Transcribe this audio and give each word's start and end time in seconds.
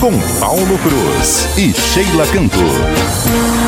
Com 0.00 0.12
Paulo 0.40 0.78
Cruz 0.78 1.48
e 1.56 1.72
Sheila 1.72 2.26
Cantor. 2.26 3.67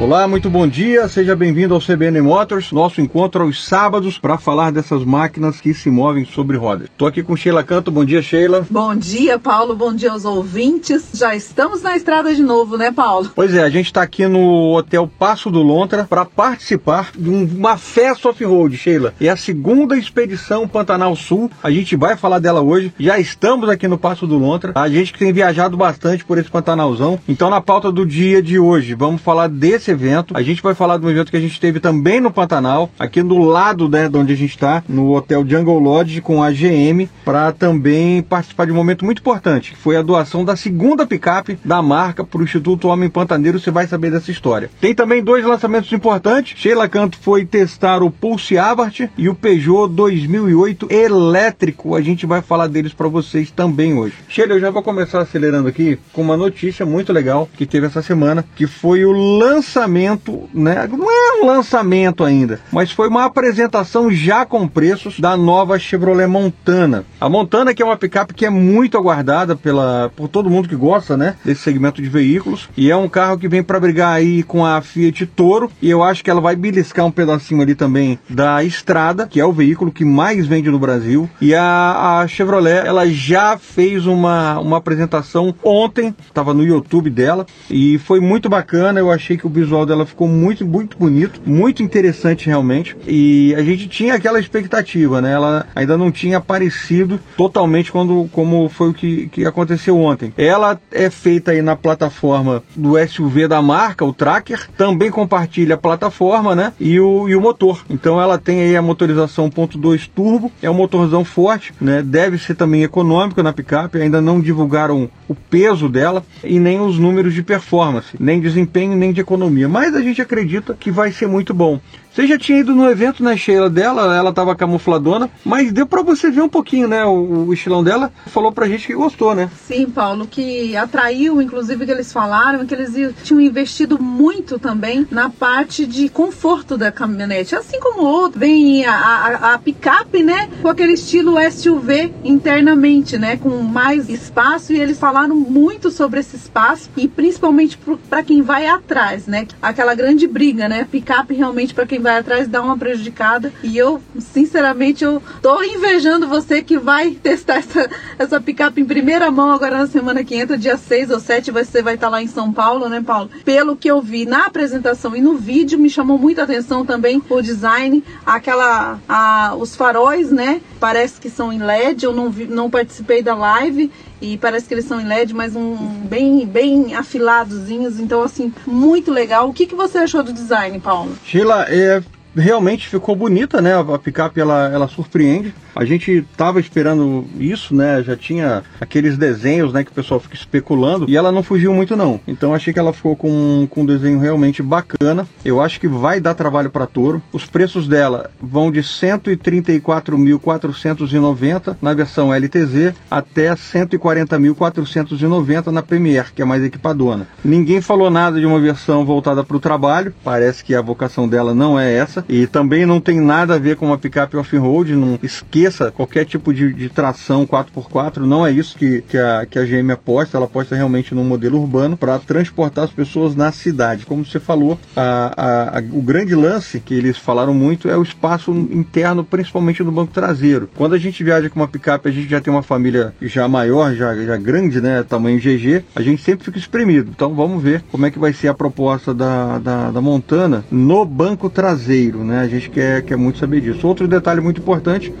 Olá, 0.00 0.26
muito 0.26 0.48
bom 0.48 0.66
dia, 0.66 1.06
seja 1.08 1.36
bem-vindo 1.36 1.74
ao 1.74 1.80
CBN 1.80 2.22
Motors, 2.22 2.72
nosso 2.72 3.02
encontro 3.02 3.42
aos 3.42 3.62
sábados 3.62 4.18
para 4.18 4.38
falar 4.38 4.72
dessas 4.72 5.04
máquinas 5.04 5.60
que 5.60 5.74
se 5.74 5.90
movem 5.90 6.24
sobre 6.24 6.56
rodas. 6.56 6.88
Estou 6.88 7.06
aqui 7.06 7.22
com 7.22 7.36
Sheila 7.36 7.62
Canto, 7.62 7.90
bom 7.90 8.02
dia 8.02 8.22
Sheila. 8.22 8.66
Bom 8.70 8.96
dia 8.96 9.38
Paulo, 9.38 9.76
bom 9.76 9.94
dia 9.94 10.10
aos 10.10 10.24
ouvintes. 10.24 11.10
Já 11.12 11.36
estamos 11.36 11.82
na 11.82 11.98
estrada 11.98 12.34
de 12.34 12.42
novo, 12.42 12.78
né 12.78 12.90
Paulo? 12.90 13.30
Pois 13.34 13.54
é, 13.54 13.62
a 13.62 13.68
gente 13.68 13.86
está 13.86 14.00
aqui 14.00 14.26
no 14.26 14.74
Hotel 14.74 15.06
Passo 15.18 15.50
do 15.50 15.60
Lontra 15.60 16.06
para 16.08 16.24
participar 16.24 17.10
de 17.14 17.28
uma 17.28 17.76
festa 17.76 18.30
off-road, 18.30 18.78
Sheila. 18.78 19.12
É 19.20 19.28
a 19.28 19.36
segunda 19.36 19.98
expedição 19.98 20.66
Pantanal 20.66 21.14
Sul, 21.14 21.50
a 21.62 21.70
gente 21.70 21.94
vai 21.94 22.16
falar 22.16 22.38
dela 22.38 22.62
hoje, 22.62 22.90
já 22.98 23.18
estamos 23.18 23.68
aqui 23.68 23.86
no 23.86 23.98
Passo 23.98 24.26
do 24.26 24.38
Lontra, 24.38 24.72
a 24.74 24.88
gente 24.88 25.12
que 25.12 25.18
tem 25.18 25.30
viajado 25.30 25.76
bastante 25.76 26.24
por 26.24 26.38
esse 26.38 26.50
Pantanalzão, 26.50 27.20
então 27.28 27.50
na 27.50 27.60
pauta 27.60 27.92
do 27.92 28.06
dia 28.06 28.42
de 28.42 28.58
hoje, 28.58 28.94
vamos 28.94 29.20
falar 29.20 29.46
desse 29.46 29.89
evento. 29.90 30.36
A 30.36 30.42
gente 30.42 30.62
vai 30.62 30.74
falar 30.74 30.98
de 30.98 31.06
um 31.06 31.10
evento 31.10 31.30
que 31.30 31.36
a 31.36 31.40
gente 31.40 31.60
teve 31.60 31.80
também 31.80 32.20
no 32.20 32.30
Pantanal, 32.30 32.90
aqui 32.98 33.22
do 33.22 33.38
lado 33.38 33.88
né, 33.88 34.08
de 34.08 34.16
onde 34.16 34.32
a 34.32 34.36
gente 34.36 34.50
está, 34.50 34.82
no 34.88 35.14
Hotel 35.14 35.44
Jungle 35.46 35.78
Lodge 35.78 36.20
com 36.20 36.42
a 36.42 36.50
GM, 36.50 37.08
para 37.24 37.52
também 37.52 38.22
participar 38.22 38.66
de 38.66 38.72
um 38.72 38.76
momento 38.76 39.04
muito 39.04 39.20
importante, 39.20 39.72
que 39.72 39.76
foi 39.76 39.96
a 39.96 40.02
doação 40.02 40.44
da 40.44 40.56
segunda 40.56 41.06
picape 41.06 41.58
da 41.64 41.82
marca 41.82 42.24
para 42.24 42.40
o 42.40 42.44
Instituto 42.44 42.88
Homem 42.88 43.08
Pantaneiro. 43.08 43.58
Você 43.58 43.70
vai 43.70 43.86
saber 43.86 44.10
dessa 44.10 44.30
história. 44.30 44.70
Tem 44.80 44.94
também 44.94 45.22
dois 45.22 45.44
lançamentos 45.44 45.92
importantes. 45.92 46.58
Sheila 46.58 46.88
Canto 46.88 47.18
foi 47.18 47.44
testar 47.44 48.02
o 48.02 48.10
Pulse 48.10 48.56
Abarth 48.56 49.10
e 49.16 49.28
o 49.28 49.34
Peugeot 49.34 49.88
2008 49.92 50.88
elétrico. 50.90 51.94
A 51.94 52.00
gente 52.00 52.26
vai 52.26 52.42
falar 52.42 52.66
deles 52.66 52.92
para 52.92 53.08
vocês 53.08 53.50
também 53.50 53.94
hoje. 53.94 54.14
Sheila, 54.28 54.54
eu 54.54 54.60
já 54.60 54.70
vou 54.70 54.82
começar 54.82 55.20
acelerando 55.20 55.68
aqui 55.68 55.98
com 56.12 56.22
uma 56.22 56.36
notícia 56.36 56.86
muito 56.86 57.12
legal 57.12 57.48
que 57.56 57.66
teve 57.66 57.86
essa 57.86 58.02
semana, 58.02 58.44
que 58.54 58.66
foi 58.66 59.04
o 59.04 59.12
lançamento 59.12 59.79
lançamento, 59.80 60.48
né? 60.52 60.88
Não 60.90 61.10
é 61.10 61.42
um 61.42 61.46
lançamento 61.46 62.24
ainda, 62.24 62.60
mas 62.70 62.90
foi 62.90 63.08
uma 63.08 63.24
apresentação 63.24 64.10
já 64.10 64.44
com 64.44 64.68
preços 64.68 65.18
da 65.18 65.36
nova 65.36 65.78
Chevrolet 65.78 66.26
Montana. 66.26 67.04
A 67.20 67.28
Montana 67.28 67.72
que 67.72 67.82
é 67.82 67.84
uma 67.84 67.96
picape 67.96 68.34
que 68.34 68.44
é 68.44 68.50
muito 68.50 68.98
aguardada 68.98 69.56
pela 69.56 70.10
por 70.14 70.28
todo 70.28 70.50
mundo 70.50 70.68
que 70.68 70.76
gosta, 70.76 71.16
né, 71.16 71.36
desse 71.44 71.62
segmento 71.62 72.02
de 72.02 72.08
veículos, 72.08 72.68
e 72.76 72.90
é 72.90 72.96
um 72.96 73.08
carro 73.08 73.38
que 73.38 73.48
vem 73.48 73.62
para 73.62 73.80
brigar 73.80 74.12
aí 74.12 74.42
com 74.42 74.64
a 74.64 74.80
Fiat 74.82 75.26
Toro, 75.26 75.70
e 75.80 75.88
eu 75.88 76.02
acho 76.02 76.22
que 76.22 76.30
ela 76.30 76.40
vai 76.40 76.56
beliscar 76.56 77.06
um 77.06 77.10
pedacinho 77.10 77.62
ali 77.62 77.74
também 77.74 78.18
da 78.28 78.62
Estrada, 78.62 79.26
que 79.26 79.40
é 79.40 79.44
o 79.44 79.52
veículo 79.52 79.92
que 79.92 80.04
mais 80.04 80.46
vende 80.46 80.70
no 80.70 80.78
Brasil, 80.78 81.28
e 81.40 81.54
a, 81.54 82.20
a 82.20 82.28
Chevrolet, 82.28 82.86
ela 82.86 83.08
já 83.08 83.56
fez 83.56 84.06
uma, 84.06 84.58
uma 84.58 84.76
apresentação 84.76 85.54
ontem, 85.62 86.14
estava 86.26 86.52
no 86.52 86.64
YouTube 86.64 87.08
dela, 87.08 87.46
e 87.70 87.98
foi 87.98 88.20
muito 88.20 88.48
bacana, 88.48 89.00
eu 89.00 89.10
achei 89.10 89.36
que 89.36 89.46
o 89.46 89.50
visual 89.70 89.86
dela 89.86 90.04
ficou 90.04 90.26
muito, 90.26 90.66
muito 90.66 90.98
bonito, 90.98 91.40
muito 91.46 91.82
interessante 91.82 92.46
realmente. 92.46 92.96
E 93.06 93.54
a 93.56 93.62
gente 93.62 93.88
tinha 93.88 94.14
aquela 94.14 94.40
expectativa, 94.40 95.20
né? 95.20 95.32
Ela 95.32 95.66
ainda 95.74 95.96
não 95.96 96.10
tinha 96.10 96.38
aparecido 96.38 97.20
totalmente 97.36 97.92
quando, 97.92 98.28
como 98.32 98.68
foi 98.68 98.90
o 98.90 98.94
que, 98.94 99.28
que 99.28 99.46
aconteceu 99.46 99.96
ontem. 99.96 100.32
Ela 100.36 100.80
é 100.90 101.08
feita 101.08 101.52
aí 101.52 101.62
na 101.62 101.76
plataforma 101.76 102.62
do 102.74 102.94
SUV 103.06 103.46
da 103.46 103.62
marca, 103.62 104.04
o 104.04 104.12
Tracker, 104.12 104.68
também 104.76 105.10
compartilha 105.10 105.76
a 105.76 105.78
plataforma, 105.78 106.56
né? 106.56 106.72
E 106.80 106.98
o, 106.98 107.28
e 107.28 107.36
o 107.36 107.40
motor. 107.40 107.84
Então 107.88 108.20
ela 108.20 108.38
tem 108.38 108.62
aí 108.62 108.76
a 108.76 108.82
motorização 108.82 109.48
1.2 109.48 110.10
turbo, 110.12 110.50
é 110.60 110.68
um 110.68 110.74
motorzão 110.74 111.24
forte, 111.24 111.72
né? 111.80 112.02
Deve 112.02 112.38
ser 112.38 112.56
também 112.56 112.82
econômico 112.82 113.42
na 113.42 113.52
picape, 113.52 113.98
ainda 113.98 114.20
não 114.20 114.40
divulgaram 114.40 115.08
o 115.28 115.34
peso 115.34 115.88
dela 115.88 116.24
e 116.42 116.58
nem 116.58 116.80
os 116.80 116.98
números 116.98 117.34
de 117.34 117.42
performance, 117.42 118.16
nem 118.18 118.40
desempenho, 118.40 118.96
nem 118.96 119.12
de 119.12 119.20
economia 119.20 119.59
mas 119.68 119.94
a 119.94 120.00
gente 120.00 120.22
acredita 120.22 120.74
que 120.74 120.90
vai 120.90 121.12
ser 121.12 121.26
muito 121.26 121.52
bom. 121.52 121.80
Você 122.12 122.26
já 122.26 122.36
tinha 122.36 122.58
ido 122.58 122.74
no 122.74 122.90
evento, 122.90 123.22
né, 123.22 123.36
Sheila, 123.36 123.70
dela, 123.70 124.16
ela 124.16 124.32
tava 124.32 124.56
camufladona, 124.56 125.30
mas 125.44 125.72
deu 125.72 125.86
para 125.86 126.02
você 126.02 126.28
ver 126.28 126.42
um 126.42 126.48
pouquinho, 126.48 126.88
né, 126.88 127.04
o, 127.04 127.46
o, 127.46 127.54
estilão 127.54 127.84
dela, 127.84 128.12
falou 128.26 128.50
pra 128.50 128.66
gente 128.66 128.84
que 128.84 128.94
gostou, 128.94 129.32
né? 129.32 129.48
Sim, 129.68 129.86
Paulo, 129.86 130.26
que 130.26 130.76
atraiu, 130.76 131.40
inclusive, 131.40 131.86
que 131.86 131.92
eles 131.92 132.12
falaram 132.12 132.66
que 132.66 132.74
eles 132.74 133.14
tinham 133.22 133.40
investido 133.40 134.02
muito 134.02 134.58
também 134.58 135.06
na 135.08 135.30
parte 135.30 135.86
de 135.86 136.08
conforto 136.08 136.76
da 136.76 136.90
caminhonete, 136.90 137.54
assim 137.54 137.78
como 137.78 138.02
outro, 138.02 138.40
vem 138.40 138.84
a, 138.84 138.92
a, 138.92 139.54
a 139.54 139.58
picape, 139.58 140.24
né, 140.24 140.48
com 140.60 140.68
aquele 140.68 140.94
estilo 140.94 141.36
SUV 141.48 142.12
internamente, 142.24 143.16
né, 143.18 143.36
com 143.36 143.50
mais 143.62 144.08
espaço, 144.08 144.72
e 144.72 144.80
eles 144.80 144.98
falaram 144.98 145.36
muito 145.36 145.92
sobre 145.92 146.18
esse 146.18 146.34
espaço, 146.34 146.90
e 146.96 147.06
principalmente 147.06 147.78
para 148.08 148.24
quem 148.24 148.42
vai 148.42 148.66
atrás, 148.66 149.28
né, 149.28 149.46
aquela 149.62 149.94
grande 149.94 150.26
briga, 150.26 150.68
né, 150.68 150.84
picape 150.90 151.34
realmente 151.34 151.72
para 151.72 151.86
quem 151.86 151.99
vai 152.00 152.18
atrás 152.18 152.48
dá 152.48 152.62
uma 152.62 152.76
prejudicada. 152.76 153.52
E 153.62 153.76
eu, 153.76 154.00
sinceramente, 154.18 155.04
eu 155.04 155.22
tô 155.42 155.62
invejando 155.62 156.26
você 156.26 156.62
que 156.62 156.78
vai 156.78 157.12
testar 157.12 157.56
essa, 157.56 157.90
essa 158.18 158.40
picape 158.40 158.80
em 158.80 158.84
primeira 158.84 159.30
mão 159.30 159.50
agora 159.50 159.78
na 159.78 159.86
semana 159.86 160.24
que 160.24 160.34
entra, 160.34 160.58
dia 160.58 160.76
6 160.76 161.10
ou 161.10 161.20
7, 161.20 161.50
você 161.50 161.82
vai 161.82 161.94
estar 161.94 162.06
tá 162.06 162.10
lá 162.10 162.22
em 162.22 162.26
São 162.26 162.52
Paulo, 162.52 162.88
né, 162.88 163.02
Paulo? 163.04 163.30
Pelo 163.44 163.76
que 163.76 163.90
eu 163.90 164.00
vi 164.00 164.24
na 164.24 164.46
apresentação 164.46 165.14
e 165.14 165.20
no 165.20 165.36
vídeo, 165.36 165.78
me 165.78 165.90
chamou 165.90 166.18
muita 166.18 166.42
atenção 166.42 166.84
também 166.84 167.22
o 167.28 167.42
design, 167.42 168.02
aquela, 168.24 168.98
a, 169.08 169.54
os 169.56 169.76
faróis, 169.76 170.30
né? 170.30 170.60
Parece 170.78 171.20
que 171.20 171.30
são 171.30 171.52
em 171.52 171.58
LED, 171.58 172.04
eu 172.04 172.12
não, 172.12 172.30
vi, 172.30 172.46
não 172.46 172.70
participei 172.70 173.22
da 173.22 173.34
live 173.34 173.90
e 174.20 174.36
parece 174.36 174.66
que 174.66 174.74
eles 174.74 174.84
são 174.84 175.00
em 175.00 175.06
LED, 175.06 175.34
mas 175.34 175.56
um 175.56 175.76
bem 176.04 176.46
bem 176.46 176.94
afiladozinhos, 176.94 177.98
então 177.98 178.22
assim, 178.22 178.52
muito 178.66 179.10
legal. 179.10 179.48
O 179.48 179.52
que, 179.52 179.66
que 179.66 179.74
você 179.74 179.98
achou 179.98 180.22
do 180.22 180.32
design, 180.32 180.78
Paulo? 180.78 181.16
Sheila, 181.24 181.66
é, 181.68 182.02
realmente 182.36 182.88
ficou 182.88 183.16
bonita, 183.16 183.60
né? 183.60 183.74
A 183.78 183.98
picape 183.98 184.40
ela, 184.40 184.70
ela 184.72 184.88
surpreende. 184.88 185.54
A 185.74 185.84
gente 185.84 186.10
estava 186.10 186.60
esperando 186.60 187.24
isso, 187.38 187.74
né? 187.74 188.02
Já 188.02 188.16
tinha 188.16 188.62
aqueles 188.80 189.16
desenhos, 189.16 189.72
né, 189.72 189.84
que 189.84 189.90
o 189.90 189.94
pessoal 189.94 190.20
fica 190.20 190.34
especulando 190.34 191.06
e 191.08 191.16
ela 191.16 191.32
não 191.32 191.42
fugiu 191.42 191.72
muito 191.72 191.96
não. 191.96 192.20
Então 192.26 192.54
achei 192.54 192.70
que 192.72 192.78
ela 192.78 192.92
ficou 192.92 193.16
com, 193.16 193.66
com 193.70 193.80
um 193.82 193.86
desenho 193.86 194.18
realmente 194.18 194.62
bacana. 194.62 195.26
Eu 195.44 195.60
acho 195.60 195.78
que 195.80 195.88
vai 195.88 196.20
dar 196.20 196.34
trabalho 196.34 196.70
para 196.70 196.86
Toro. 196.86 197.22
Os 197.32 197.46
preços 197.46 197.88
dela 197.88 198.30
vão 198.40 198.70
de 198.70 198.80
134.490 198.80 201.76
na 201.80 201.94
versão 201.94 202.32
LTZ 202.32 202.94
até 203.10 203.54
140.490 203.54 205.66
na 205.66 205.82
Premier, 205.82 206.32
que 206.34 206.42
é 206.42 206.44
mais 206.44 206.62
equipadona. 206.62 207.26
Ninguém 207.44 207.80
falou 207.80 208.10
nada 208.10 208.38
de 208.38 208.46
uma 208.46 208.60
versão 208.60 209.04
voltada 209.04 209.42
para 209.44 209.56
o 209.56 209.60
trabalho. 209.60 210.14
Parece 210.22 210.64
que 210.64 210.74
a 210.74 210.82
vocação 210.82 211.28
dela 211.28 211.54
não 211.54 211.78
é 211.78 211.92
essa 211.92 212.24
e 212.28 212.46
também 212.46 212.86
não 212.86 213.00
tem 213.00 213.20
nada 213.20 213.54
a 213.54 213.58
ver 213.58 213.76
com 213.76 213.86
uma 213.86 213.98
picape 213.98 214.36
off-road, 214.36 214.94
não 214.94 215.18
esqueça 215.60 215.90
qualquer 215.90 216.24
tipo 216.24 216.52
de, 216.52 216.72
de, 216.72 216.88
tração 216.88 217.46
4x4, 217.46 218.18
não 218.18 218.46
é 218.46 218.50
isso 218.50 218.76
que, 218.76 219.02
que, 219.02 219.16
a, 219.16 219.46
que 219.46 219.58
a 219.58 219.64
GM 219.64 219.92
aposta, 219.92 220.36
ela 220.36 220.46
aposta 220.46 220.74
realmente 220.74 221.14
num 221.14 221.24
modelo 221.24 221.60
urbano 221.60 221.96
para 221.96 222.18
transportar 222.18 222.84
as 222.84 222.90
pessoas 222.90 223.34
na 223.34 223.52
cidade. 223.52 224.06
Como 224.06 224.24
você 224.24 224.40
falou, 224.40 224.78
a, 224.96 225.32
a, 225.36 225.78
a, 225.78 225.82
o 225.92 226.02
grande 226.02 226.34
lance 226.34 226.80
que 226.80 226.94
eles 226.94 227.16
falaram 227.16 227.54
muito 227.54 227.88
é 227.88 227.96
o 227.96 228.02
espaço 228.02 228.50
interno, 228.50 229.24
principalmente 229.24 229.82
no 229.82 229.92
banco 229.92 230.12
traseiro. 230.12 230.68
Quando 230.74 230.94
a 230.94 230.98
gente 230.98 231.22
viaja 231.22 231.48
com 231.48 231.60
uma 231.60 231.68
picape, 231.68 232.08
a 232.08 232.12
gente 232.12 232.28
já 232.28 232.40
tem 232.40 232.52
uma 232.52 232.62
família 232.62 233.14
já 233.20 233.46
maior, 233.48 233.94
já, 233.94 234.14
já 234.16 234.36
grande, 234.36 234.80
né, 234.80 235.02
tamanho 235.02 235.38
GG, 235.38 235.84
a 235.94 236.02
gente 236.02 236.22
sempre 236.22 236.44
fica 236.44 236.58
espremido. 236.58 237.10
Então 237.14 237.34
vamos 237.34 237.62
ver 237.62 237.82
como 237.90 238.06
é 238.06 238.10
que 238.10 238.18
vai 238.18 238.32
ser 238.32 238.48
a 238.48 238.54
proposta 238.54 239.14
da, 239.14 239.58
da, 239.58 239.90
da 239.90 240.00
Montana 240.00 240.64
no 240.70 241.04
banco 241.04 241.48
traseiro 241.48 242.24
né? 242.24 242.40
A 242.40 242.48
gente 242.48 242.70
quer, 242.70 243.02
quer 243.02 243.16
muito 243.16 243.38
saber 243.38 243.60
disso. 243.60 243.86
Outro 243.86 244.06
detalhe 244.06 244.40
muito 244.40 244.60
importante 244.60 245.12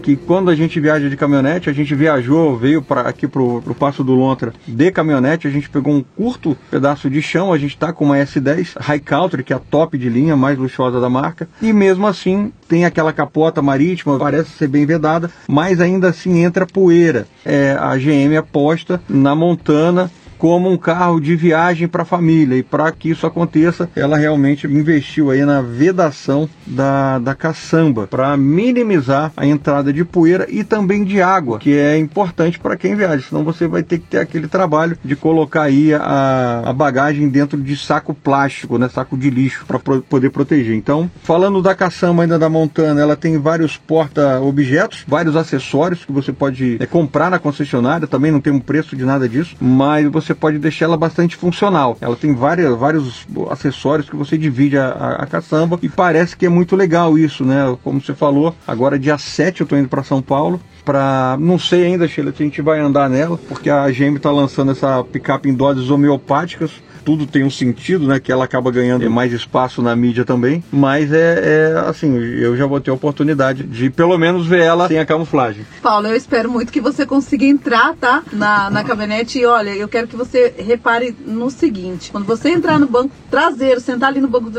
que 0.00 0.16
quando 0.16 0.50
a 0.50 0.54
gente 0.54 0.80
viaja 0.80 1.08
de 1.08 1.16
caminhonete, 1.16 1.70
a 1.70 1.72
gente 1.72 1.94
viajou, 1.94 2.56
veio 2.56 2.82
para 2.82 3.02
aqui 3.02 3.28
pro, 3.28 3.62
pro 3.62 3.74
Passo 3.74 4.02
do 4.02 4.14
Lontra 4.14 4.52
de 4.66 4.90
caminhonete, 4.90 5.46
a 5.46 5.50
gente 5.50 5.70
pegou 5.70 5.94
um 5.94 6.02
curto 6.02 6.56
pedaço 6.70 7.08
de 7.08 7.22
chão, 7.22 7.52
a 7.52 7.58
gente 7.58 7.76
tá 7.76 7.92
com 7.92 8.06
uma 8.06 8.16
S10 8.16 8.76
High 8.78 9.00
Country, 9.00 9.44
que 9.44 9.52
é 9.52 9.56
a 9.56 9.60
top 9.60 9.96
de 9.96 10.08
linha, 10.08 10.36
mais 10.36 10.58
luxuosa 10.58 11.00
da 11.00 11.08
marca, 11.08 11.48
e 11.62 11.72
mesmo 11.72 12.06
assim 12.06 12.52
tem 12.68 12.84
aquela 12.84 13.12
capota 13.12 13.60
marítima, 13.60 14.18
parece 14.18 14.50
ser 14.50 14.68
bem 14.68 14.86
vedada, 14.86 15.30
mas 15.48 15.80
ainda 15.80 16.08
assim 16.08 16.42
entra 16.42 16.66
poeira. 16.66 17.26
É, 17.44 17.76
a 17.78 17.96
GM 17.96 18.36
aposta 18.38 19.00
na 19.08 19.34
Montana 19.34 20.10
como 20.40 20.70
um 20.70 20.76
carro 20.78 21.20
de 21.20 21.36
viagem 21.36 21.86
para 21.86 22.02
a 22.02 22.06
família. 22.06 22.56
E 22.56 22.62
para 22.62 22.90
que 22.90 23.10
isso 23.10 23.26
aconteça, 23.26 23.90
ela 23.94 24.16
realmente 24.16 24.66
investiu 24.66 25.30
aí 25.30 25.44
na 25.44 25.60
vedação 25.60 26.48
da, 26.66 27.18
da 27.18 27.34
caçamba 27.34 28.06
para 28.06 28.34
minimizar 28.38 29.32
a 29.36 29.46
entrada 29.46 29.92
de 29.92 30.02
poeira 30.02 30.46
e 30.48 30.64
também 30.64 31.04
de 31.04 31.20
água, 31.20 31.58
que 31.58 31.76
é 31.76 31.98
importante 31.98 32.58
para 32.58 32.76
quem 32.76 32.96
viaja. 32.96 33.22
Senão 33.28 33.44
você 33.44 33.68
vai 33.68 33.82
ter 33.82 33.98
que 33.98 34.06
ter 34.06 34.18
aquele 34.18 34.48
trabalho 34.48 34.96
de 35.04 35.14
colocar 35.14 35.64
aí 35.64 35.92
a, 35.92 36.62
a 36.64 36.72
bagagem 36.72 37.28
dentro 37.28 37.60
de 37.60 37.76
saco 37.76 38.14
plástico, 38.14 38.78
né, 38.78 38.88
saco 38.88 39.18
de 39.18 39.28
lixo 39.28 39.66
para 39.66 39.78
pro, 39.78 40.00
poder 40.00 40.30
proteger. 40.30 40.74
Então, 40.74 41.10
falando 41.22 41.60
da 41.60 41.74
caçamba 41.74 42.22
ainda 42.22 42.38
da 42.38 42.48
Montana, 42.48 42.98
ela 42.98 43.14
tem 43.14 43.36
vários 43.36 43.76
porta-objetos, 43.76 45.04
vários 45.06 45.36
acessórios 45.36 46.02
que 46.02 46.12
você 46.12 46.32
pode 46.32 46.78
é, 46.80 46.86
comprar 46.86 47.30
na 47.30 47.38
concessionária. 47.38 48.06
Também 48.06 48.32
não 48.32 48.40
tem 48.40 48.52
um 48.52 48.60
preço 48.60 48.96
de 48.96 49.04
nada 49.04 49.28
disso, 49.28 49.54
mas 49.60 50.06
você 50.06 50.29
pode 50.34 50.58
deixar 50.58 50.86
ela 50.86 50.96
bastante 50.96 51.36
funcional. 51.36 51.96
Ela 52.00 52.16
tem 52.16 52.34
várias, 52.34 52.76
vários 52.78 53.26
acessórios 53.50 54.08
que 54.08 54.16
você 54.16 54.36
divide 54.36 54.78
a, 54.78 54.88
a, 54.88 55.08
a 55.22 55.26
caçamba 55.26 55.78
e 55.82 55.88
parece 55.88 56.36
que 56.36 56.46
é 56.46 56.48
muito 56.48 56.76
legal 56.76 57.18
isso, 57.18 57.44
né? 57.44 57.76
Como 57.82 58.00
você 58.00 58.14
falou, 58.14 58.54
agora 58.66 58.98
dia 58.98 59.18
7 59.18 59.60
eu 59.60 59.64
estou 59.64 59.78
indo 59.78 59.88
para 59.88 60.02
São 60.02 60.20
Paulo 60.22 60.60
para 60.84 61.36
não 61.38 61.58
sei 61.58 61.84
ainda, 61.84 62.08
Sheila, 62.08 62.32
se 62.32 62.42
a 62.42 62.46
gente 62.46 62.62
vai 62.62 62.80
andar 62.80 63.08
nela, 63.08 63.38
porque 63.48 63.70
a 63.70 63.88
GM 63.90 64.16
está 64.16 64.30
lançando 64.30 64.72
essa 64.72 65.04
picape 65.04 65.48
em 65.48 65.54
doses 65.54 65.90
homeopáticas 65.90 66.70
tudo 67.04 67.26
tem 67.26 67.44
um 67.44 67.50
sentido, 67.50 68.06
né? 68.06 68.20
Que 68.20 68.32
ela 68.32 68.44
acaba 68.44 68.70
ganhando 68.70 69.10
mais 69.10 69.32
espaço 69.32 69.82
na 69.82 69.94
mídia 69.96 70.24
também. 70.24 70.62
Mas 70.70 71.12
é, 71.12 71.72
é 71.74 71.88
assim, 71.88 72.16
eu 72.16 72.56
já 72.56 72.66
vou 72.66 72.80
ter 72.80 72.90
a 72.90 72.94
oportunidade 72.94 73.64
de 73.64 73.90
pelo 73.90 74.16
menos 74.18 74.46
ver 74.46 74.62
ela 74.62 74.88
sem 74.88 74.98
a 74.98 75.06
camuflagem. 75.06 75.66
Paulo, 75.82 76.06
eu 76.06 76.16
espero 76.16 76.50
muito 76.50 76.72
que 76.72 76.80
você 76.80 77.04
consiga 77.04 77.44
entrar, 77.44 77.94
tá? 77.96 78.22
Na, 78.32 78.70
na 78.70 78.84
caminhonete 78.84 79.38
e 79.38 79.46
olha, 79.46 79.70
eu 79.70 79.88
quero 79.88 80.06
que 80.06 80.16
você 80.16 80.54
repare 80.58 81.14
no 81.26 81.50
seguinte: 81.50 82.10
quando 82.10 82.24
você 82.24 82.50
entrar 82.50 82.78
no 82.78 82.86
banco 82.86 83.14
traseiro, 83.30 83.80
sentar 83.80 84.10
ali 84.10 84.20
no 84.20 84.28
banco 84.28 84.50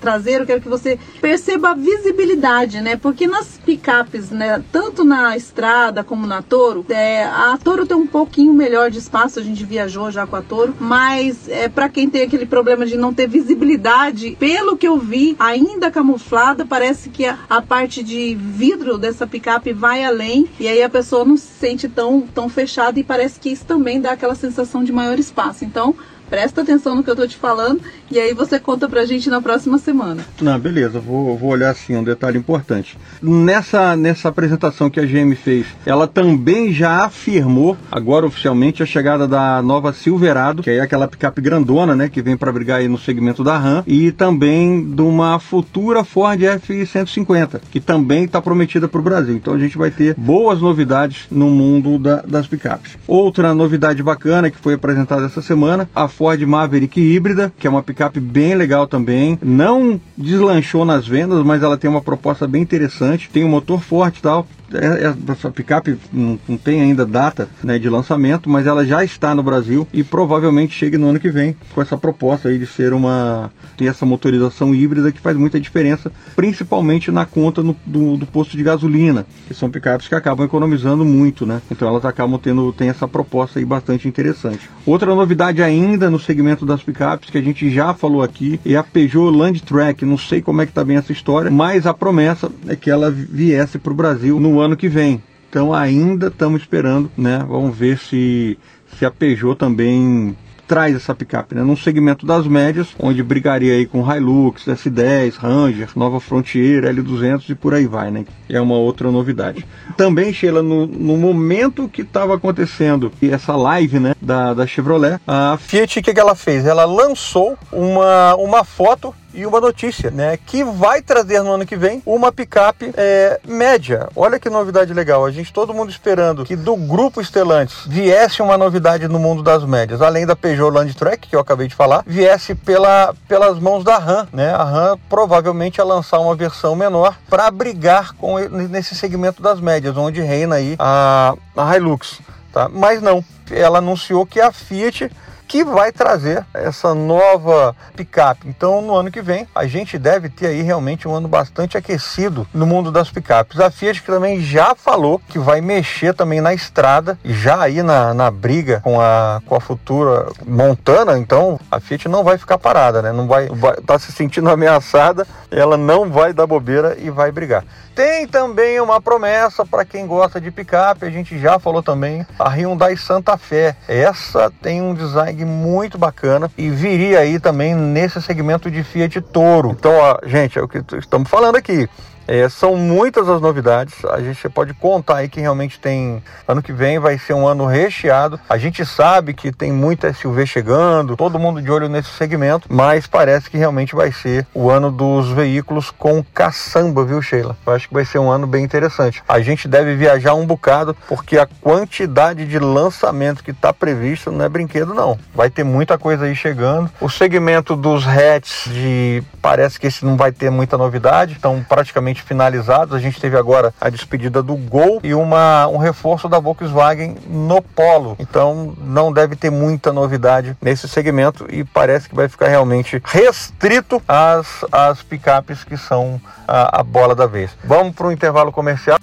traseiro, 0.00 0.42
eu 0.42 0.46
quero 0.46 0.60
que 0.60 0.68
você 0.68 0.98
perceba 1.20 1.70
a 1.70 1.74
visibilidade, 1.74 2.80
né? 2.80 2.96
Porque 2.96 3.26
nas 3.26 3.58
picapes, 3.64 4.30
né? 4.30 4.62
Tanto 4.70 5.04
na 5.04 5.36
estrada 5.36 6.04
como 6.04 6.26
na 6.26 6.42
Toro, 6.42 6.84
é, 6.88 7.24
a 7.24 7.58
Toro 7.62 7.86
tem 7.86 7.96
um 7.96 8.06
pouquinho 8.06 8.52
melhor 8.52 8.90
de 8.90 8.98
espaço, 8.98 9.38
a 9.38 9.42
gente 9.42 9.64
viajou 9.64 10.10
já 10.10 10.26
com 10.26 10.36
a 10.36 10.42
Toro, 10.42 10.74
mas 10.78 11.48
é 11.48 11.68
para 11.68 11.85
quem 11.88 12.08
tem 12.08 12.22
aquele 12.22 12.46
problema 12.46 12.86
de 12.86 12.96
não 12.96 13.12
ter 13.12 13.28
visibilidade, 13.28 14.36
pelo 14.38 14.76
que 14.76 14.86
eu 14.86 14.98
vi, 14.98 15.36
ainda 15.38 15.90
camuflada, 15.90 16.64
parece 16.64 17.08
que 17.08 17.24
a, 17.24 17.38
a 17.48 17.62
parte 17.62 18.02
de 18.02 18.34
vidro 18.34 18.98
dessa 18.98 19.26
picape 19.26 19.72
vai 19.72 20.04
além 20.04 20.48
e 20.58 20.68
aí 20.68 20.82
a 20.82 20.88
pessoa 20.88 21.24
não 21.24 21.36
se 21.36 21.46
sente 21.46 21.88
tão, 21.88 22.22
tão 22.22 22.48
fechada 22.48 22.98
e 22.98 23.04
parece 23.04 23.38
que 23.40 23.50
isso 23.50 23.64
também 23.64 24.00
dá 24.00 24.12
aquela 24.12 24.34
sensação 24.34 24.84
de 24.84 24.92
maior 24.92 25.18
espaço. 25.18 25.64
Então, 25.64 25.94
Presta 26.28 26.62
atenção 26.62 26.96
no 26.96 27.04
que 27.04 27.10
eu 27.10 27.16
tô 27.16 27.26
te 27.26 27.36
falando 27.36 27.80
e 28.10 28.18
aí 28.18 28.34
você 28.34 28.58
conta 28.58 28.88
pra 28.88 29.04
gente 29.04 29.30
na 29.30 29.40
próxima 29.40 29.78
semana. 29.78 30.24
Não, 30.40 30.58
beleza, 30.58 30.98
vou, 30.98 31.36
vou 31.36 31.50
olhar 31.50 31.70
assim, 31.70 31.96
um 31.96 32.02
detalhe 32.02 32.36
importante. 32.36 32.98
Nessa, 33.22 33.96
nessa 33.96 34.28
apresentação 34.28 34.90
que 34.90 34.98
a 34.98 35.04
GM 35.04 35.34
fez, 35.34 35.66
ela 35.84 36.06
também 36.06 36.72
já 36.72 37.04
afirmou, 37.04 37.76
agora 37.90 38.26
oficialmente, 38.26 38.82
a 38.82 38.86
chegada 38.86 39.28
da 39.28 39.62
nova 39.62 39.92
Silverado, 39.92 40.62
que 40.62 40.70
é 40.70 40.80
aquela 40.80 41.06
picape 41.06 41.40
grandona, 41.40 41.94
né, 41.94 42.08
que 42.08 42.22
vem 42.22 42.36
para 42.36 42.52
brigar 42.52 42.80
aí 42.80 42.88
no 42.88 42.98
segmento 42.98 43.44
da 43.44 43.56
RAM, 43.56 43.84
e 43.86 44.10
também 44.10 44.84
de 44.84 45.02
uma 45.02 45.38
futura 45.38 46.04
Ford 46.04 46.42
F-150, 46.42 47.60
que 47.70 47.80
também 47.80 48.24
está 48.24 48.42
prometida 48.42 48.88
para 48.88 49.00
o 49.00 49.04
Brasil. 49.04 49.34
Então 49.36 49.54
a 49.54 49.58
gente 49.58 49.78
vai 49.78 49.90
ter 49.90 50.14
boas 50.16 50.60
novidades 50.60 51.26
no 51.30 51.48
mundo 51.50 51.98
da, 51.98 52.22
das 52.22 52.46
picapes. 52.46 52.96
Outra 53.06 53.54
novidade 53.54 54.02
bacana 54.02 54.50
que 54.50 54.58
foi 54.58 54.74
apresentada 54.74 55.26
essa 55.26 55.42
semana, 55.42 55.88
a 55.94 56.08
Ford 56.16 56.40
Maverick 56.42 56.98
híbrida, 56.98 57.52
que 57.58 57.66
é 57.66 57.70
uma 57.70 57.82
picape 57.82 58.18
bem 58.18 58.54
legal 58.54 58.86
também. 58.86 59.38
Não 59.42 60.00
deslanchou 60.16 60.84
nas 60.84 61.06
vendas, 61.06 61.44
mas 61.44 61.62
ela 61.62 61.76
tem 61.76 61.90
uma 61.90 62.00
proposta 62.00 62.46
bem 62.46 62.62
interessante. 62.62 63.28
Tem 63.30 63.44
um 63.44 63.48
motor 63.48 63.82
forte 63.82 64.18
e 64.18 64.22
tal. 64.22 64.46
É, 64.72 65.06
é, 65.06 65.14
essa 65.30 65.50
picape 65.50 65.96
não, 66.12 66.38
tem 66.56 66.80
ainda 66.80 67.06
data 67.06 67.48
né, 67.62 67.78
de 67.78 67.88
lançamento, 67.88 68.50
mas 68.50 68.66
ela 68.66 68.84
já 68.84 69.04
está 69.04 69.34
no 69.34 69.42
Brasil 69.42 69.86
e 69.92 70.02
provavelmente 70.02 70.74
chegue 70.74 70.98
no 70.98 71.08
ano 71.08 71.20
que 71.20 71.30
vem 71.30 71.56
com 71.72 71.80
essa 71.80 71.96
proposta 71.96 72.48
aí 72.48 72.58
de 72.58 72.66
ser 72.66 72.92
uma 72.92 73.50
ter 73.76 73.86
essa 73.86 74.06
motorização 74.06 74.74
híbrida 74.74 75.12
que 75.12 75.20
faz 75.20 75.36
muita 75.36 75.60
diferença, 75.60 76.10
principalmente 76.34 77.10
na 77.10 77.26
conta 77.26 77.62
no, 77.62 77.76
do, 77.84 78.16
do, 78.16 78.26
posto 78.26 78.56
de 78.56 78.62
gasolina, 78.62 79.26
que 79.46 79.54
são 79.54 79.70
picapes 79.70 80.08
que 80.08 80.14
acabam 80.14 80.46
economizando 80.46 81.04
muito, 81.04 81.44
né? 81.44 81.60
Então 81.70 81.86
elas 81.86 82.04
acabam 82.04 82.40
tendo 82.40 82.72
tem 82.72 82.88
essa 82.88 83.06
proposta 83.06 83.58
aí 83.58 83.64
bastante 83.64 84.08
interessante. 84.08 84.68
Outra 84.84 85.14
novidade 85.14 85.62
ainda 85.62 86.05
no 86.10 86.18
segmento 86.18 86.64
das 86.64 86.82
picapes 86.82 87.30
que 87.30 87.38
a 87.38 87.42
gente 87.42 87.70
já 87.70 87.94
falou 87.94 88.22
aqui 88.22 88.60
é 88.64 88.76
a 88.76 88.82
Peugeot 88.82 89.30
Landtrek. 89.30 90.04
Não 90.04 90.18
sei 90.18 90.40
como 90.42 90.62
é 90.62 90.66
que 90.66 90.72
está 90.72 90.84
bem 90.84 90.96
essa 90.96 91.12
história, 91.12 91.50
mas 91.50 91.86
a 91.86 91.94
promessa 91.94 92.50
é 92.66 92.76
que 92.76 92.90
ela 92.90 93.10
viesse 93.10 93.78
para 93.78 93.92
o 93.92 93.96
Brasil 93.96 94.38
no 94.40 94.60
ano 94.60 94.76
que 94.76 94.88
vem. 94.88 95.22
Então 95.48 95.72
ainda 95.72 96.26
estamos 96.28 96.62
esperando, 96.62 97.10
né? 97.16 97.44
Vamos 97.48 97.76
ver 97.76 97.98
se, 97.98 98.58
se 98.98 99.04
a 99.04 99.10
Peugeot 99.10 99.56
também 99.56 100.36
traz 100.66 100.96
essa 100.96 101.14
picape, 101.14 101.54
né? 101.54 101.62
Num 101.62 101.76
segmento 101.76 102.26
das 102.26 102.46
médias, 102.46 102.88
onde 102.98 103.22
brigaria 103.22 103.74
aí 103.74 103.86
com 103.86 104.00
Hilux, 104.10 104.64
S10, 104.66 105.36
Ranger, 105.36 105.90
Nova 105.96 106.20
Frontier, 106.20 106.84
L200 106.84 107.50
e 107.50 107.54
por 107.54 107.74
aí 107.74 107.86
vai, 107.86 108.10
né? 108.10 108.24
É 108.48 108.60
uma 108.60 108.76
outra 108.76 109.10
novidade. 109.10 109.66
Também, 109.96 110.32
Sheila, 110.32 110.62
no, 110.62 110.86
no 110.86 111.16
momento 111.16 111.88
que 111.88 112.02
estava 112.02 112.34
acontecendo 112.34 113.12
essa 113.22 113.56
live, 113.56 113.98
né, 113.98 114.14
da, 114.20 114.54
da 114.54 114.66
Chevrolet, 114.66 115.18
a 115.26 115.56
Fiat, 115.58 115.98
o 115.98 116.02
que, 116.02 116.14
que 116.14 116.20
ela 116.20 116.34
fez? 116.34 116.64
Ela 116.66 116.84
lançou 116.84 117.56
uma, 117.72 118.34
uma 118.36 118.64
foto 118.64 119.14
e 119.36 119.46
uma 119.46 119.60
notícia, 119.60 120.10
né? 120.10 120.38
Que 120.46 120.64
vai 120.64 121.02
trazer 121.02 121.42
no 121.42 121.52
ano 121.52 121.66
que 121.66 121.76
vem 121.76 122.02
uma 122.06 122.32
picape 122.32 122.92
é, 122.96 123.38
média. 123.46 124.08
Olha 124.16 124.40
que 124.40 124.48
novidade 124.48 124.94
legal. 124.94 125.24
A 125.26 125.30
gente, 125.30 125.52
todo 125.52 125.74
mundo 125.74 125.90
esperando 125.90 126.44
que 126.44 126.56
do 126.56 126.74
grupo 126.74 127.22
Stellantis 127.22 127.84
viesse 127.86 128.40
uma 128.40 128.56
novidade 128.56 129.06
no 129.06 129.18
mundo 129.18 129.42
das 129.42 129.62
médias, 129.64 130.00
além 130.00 130.26
da 130.26 130.34
Peugeot 130.34 130.70
Landtrek, 130.70 131.28
que 131.28 131.36
eu 131.36 131.40
acabei 131.40 131.68
de 131.68 131.74
falar, 131.74 132.02
viesse 132.06 132.54
pela, 132.54 133.14
pelas 133.28 133.58
mãos 133.58 133.84
da 133.84 133.98
RAM, 133.98 134.26
né? 134.32 134.54
A 134.54 134.64
RAM 134.64 134.98
provavelmente 135.08 135.76
ia 135.76 135.84
lançar 135.84 136.18
uma 136.18 136.34
versão 136.34 136.74
menor 136.74 137.16
para 137.28 137.50
brigar 137.50 138.14
com 138.14 138.38
nesse 138.38 138.94
segmento 138.94 139.42
das 139.42 139.60
médias, 139.60 139.96
onde 139.96 140.22
reina 140.22 140.56
aí 140.56 140.76
a, 140.78 141.34
a 141.54 141.76
Hilux, 141.76 142.20
tá? 142.52 142.68
Mas 142.70 143.02
não, 143.02 143.22
ela 143.50 143.78
anunciou 143.78 144.24
que 144.24 144.40
a 144.40 144.50
Fiat 144.50 145.10
que 145.46 145.64
vai 145.64 145.92
trazer 145.92 146.44
essa 146.52 146.94
nova 146.94 147.74
picape. 147.96 148.48
Então, 148.48 148.82
no 148.82 148.94
ano 148.94 149.10
que 149.10 149.22
vem, 149.22 149.46
a 149.54 149.66
gente 149.66 149.98
deve 149.98 150.28
ter 150.28 150.48
aí 150.48 150.62
realmente 150.62 151.06
um 151.06 151.14
ano 151.14 151.28
bastante 151.28 151.76
aquecido 151.76 152.46
no 152.52 152.66
mundo 152.66 152.90
das 152.90 153.10
picapes. 153.10 153.60
A 153.60 153.70
Fiat 153.70 154.02
também 154.02 154.40
já 154.40 154.74
falou 154.74 155.20
que 155.28 155.38
vai 155.38 155.60
mexer 155.60 156.14
também 156.14 156.40
na 156.40 156.52
estrada, 156.52 157.18
já 157.24 157.60
aí 157.60 157.82
na, 157.82 158.12
na 158.12 158.30
briga 158.30 158.80
com 158.82 159.00
a, 159.00 159.40
com 159.46 159.54
a 159.54 159.60
futura 159.60 160.26
Montana. 160.46 161.18
Então, 161.18 161.58
a 161.70 161.80
Fiat 161.80 162.08
não 162.08 162.24
vai 162.24 162.38
ficar 162.38 162.58
parada, 162.58 163.00
né? 163.00 163.12
Não 163.12 163.26
vai, 163.26 163.48
vai 163.48 163.76
tá 163.76 163.98
se 163.98 164.12
sentindo 164.12 164.48
ameaçada, 164.50 165.26
ela 165.50 165.76
não 165.76 166.10
vai 166.10 166.32
dar 166.32 166.46
bobeira 166.46 166.96
e 166.98 167.10
vai 167.10 167.30
brigar. 167.30 167.64
Tem 167.96 168.26
também 168.26 168.78
uma 168.78 169.00
promessa 169.00 169.64
para 169.64 169.82
quem 169.82 170.06
gosta 170.06 170.38
de 170.38 170.50
picape, 170.50 171.06
a 171.06 171.10
gente 171.10 171.38
já 171.38 171.58
falou 171.58 171.82
também, 171.82 172.26
a 172.38 172.46
Hyundai 172.50 172.94
Santa 172.94 173.38
Fé. 173.38 173.74
Essa 173.88 174.52
tem 174.60 174.82
um 174.82 174.92
design 174.92 175.46
muito 175.46 175.96
bacana 175.96 176.50
e 176.58 176.68
viria 176.68 177.20
aí 177.20 177.40
também 177.40 177.74
nesse 177.74 178.20
segmento 178.20 178.70
de 178.70 178.84
Fiat 178.84 179.18
Toro. 179.22 179.70
Então, 179.70 179.94
ó, 179.94 180.18
gente, 180.26 180.58
é 180.58 180.62
o 180.62 180.68
que 180.68 180.84
estamos 180.98 181.30
falando 181.30 181.56
aqui. 181.56 181.88
É, 182.26 182.48
são 182.48 182.76
muitas 182.76 183.28
as 183.28 183.40
novidades. 183.40 184.04
A 184.04 184.20
gente 184.20 184.48
pode 184.48 184.74
contar 184.74 185.18
aí 185.18 185.28
que 185.28 185.40
realmente 185.40 185.78
tem. 185.78 186.22
Ano 186.46 186.62
que 186.62 186.72
vem 186.72 186.98
vai 186.98 187.18
ser 187.18 187.34
um 187.34 187.46
ano 187.46 187.66
recheado. 187.66 188.38
A 188.48 188.58
gente 188.58 188.84
sabe 188.84 189.34
que 189.34 189.52
tem 189.52 189.72
muita 189.72 190.12
SUV 190.12 190.46
chegando, 190.46 191.16
todo 191.16 191.38
mundo 191.38 191.62
de 191.62 191.70
olho 191.70 191.88
nesse 191.88 192.10
segmento, 192.10 192.68
mas 192.70 193.06
parece 193.06 193.50
que 193.50 193.58
realmente 193.58 193.94
vai 193.94 194.12
ser 194.12 194.46
o 194.54 194.70
ano 194.70 194.90
dos 194.90 195.28
veículos 195.30 195.90
com 195.90 196.22
caçamba, 196.22 197.04
viu, 197.04 197.20
Sheila? 197.22 197.56
Eu 197.66 197.72
acho 197.72 197.88
que 197.88 197.94
vai 197.94 198.04
ser 198.04 198.18
um 198.18 198.30
ano 198.30 198.46
bem 198.46 198.64
interessante. 198.64 199.22
A 199.28 199.40
gente 199.40 199.68
deve 199.68 199.94
viajar 199.94 200.34
um 200.34 200.46
bocado, 200.46 200.96
porque 201.08 201.38
a 201.38 201.46
quantidade 201.60 202.46
de 202.46 202.58
lançamento 202.58 203.42
que 203.42 203.50
está 203.50 203.72
previsto 203.72 204.30
não 204.30 204.44
é 204.44 204.48
brinquedo, 204.48 204.94
não. 204.94 205.18
Vai 205.34 205.50
ter 205.50 205.64
muita 205.64 205.98
coisa 205.98 206.24
aí 206.24 206.34
chegando. 206.34 206.90
O 207.00 207.08
segmento 207.08 207.76
dos 207.76 208.06
hatches 208.06 208.72
de 208.72 209.22
parece 209.40 209.78
que 209.78 209.86
esse 209.86 210.04
não 210.04 210.16
vai 210.16 210.32
ter 210.32 210.50
muita 210.50 210.76
novidade, 210.76 211.34
estão 211.34 211.64
praticamente 211.68 212.15
praticamente 212.16 212.22
finalizados. 212.22 212.94
A 212.94 212.98
gente 212.98 213.20
teve 213.20 213.36
agora 213.36 213.72
a 213.80 213.88
despedida 213.88 214.42
do 214.42 214.56
Gol 214.56 215.00
e 215.02 215.14
uma, 215.14 215.66
um 215.68 215.76
reforço 215.76 216.28
da 216.28 216.38
Volkswagen 216.38 217.16
no 217.26 217.60
Polo. 217.60 218.16
Então 218.18 218.74
não 218.78 219.12
deve 219.12 219.36
ter 219.36 219.50
muita 219.50 219.92
novidade 219.92 220.56
nesse 220.60 220.88
segmento 220.88 221.46
e 221.50 221.64
parece 221.64 222.08
que 222.08 222.14
vai 222.14 222.28
ficar 222.28 222.48
realmente 222.48 223.00
restrito 223.04 224.02
às, 224.08 224.64
às 224.72 225.02
picapes 225.02 225.64
que 225.64 225.76
são 225.76 226.20
a, 226.46 226.80
a 226.80 226.82
bola 226.82 227.14
da 227.14 227.26
vez. 227.26 227.50
Vamos 227.64 227.94
para 227.94 228.06
o 228.06 228.12
intervalo 228.12 228.50
comercial. 228.50 228.98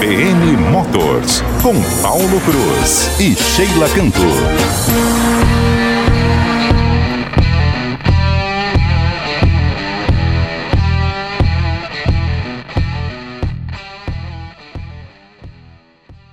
BM 0.00 0.56
Motors, 0.70 1.42
com 1.62 1.74
Paulo 2.02 2.40
Cruz 2.40 3.10
e 3.20 3.34
Sheila 3.34 3.88
Cantor. 3.88 5.39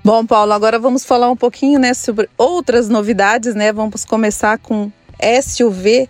Bom, 0.08 0.26
Paulo, 0.26 0.54
agora 0.54 0.80
vamos 0.80 1.04
falar 1.04 1.30
um 1.30 1.36
pouquinho, 1.36 1.78
né, 1.82 1.94
sobre 1.94 2.30
outras 2.38 2.88
novidades, 2.88 3.54
né? 3.54 3.74
Vamos 3.74 4.06
começar 4.06 4.58
com 4.58 4.90
SUV 5.44 6.08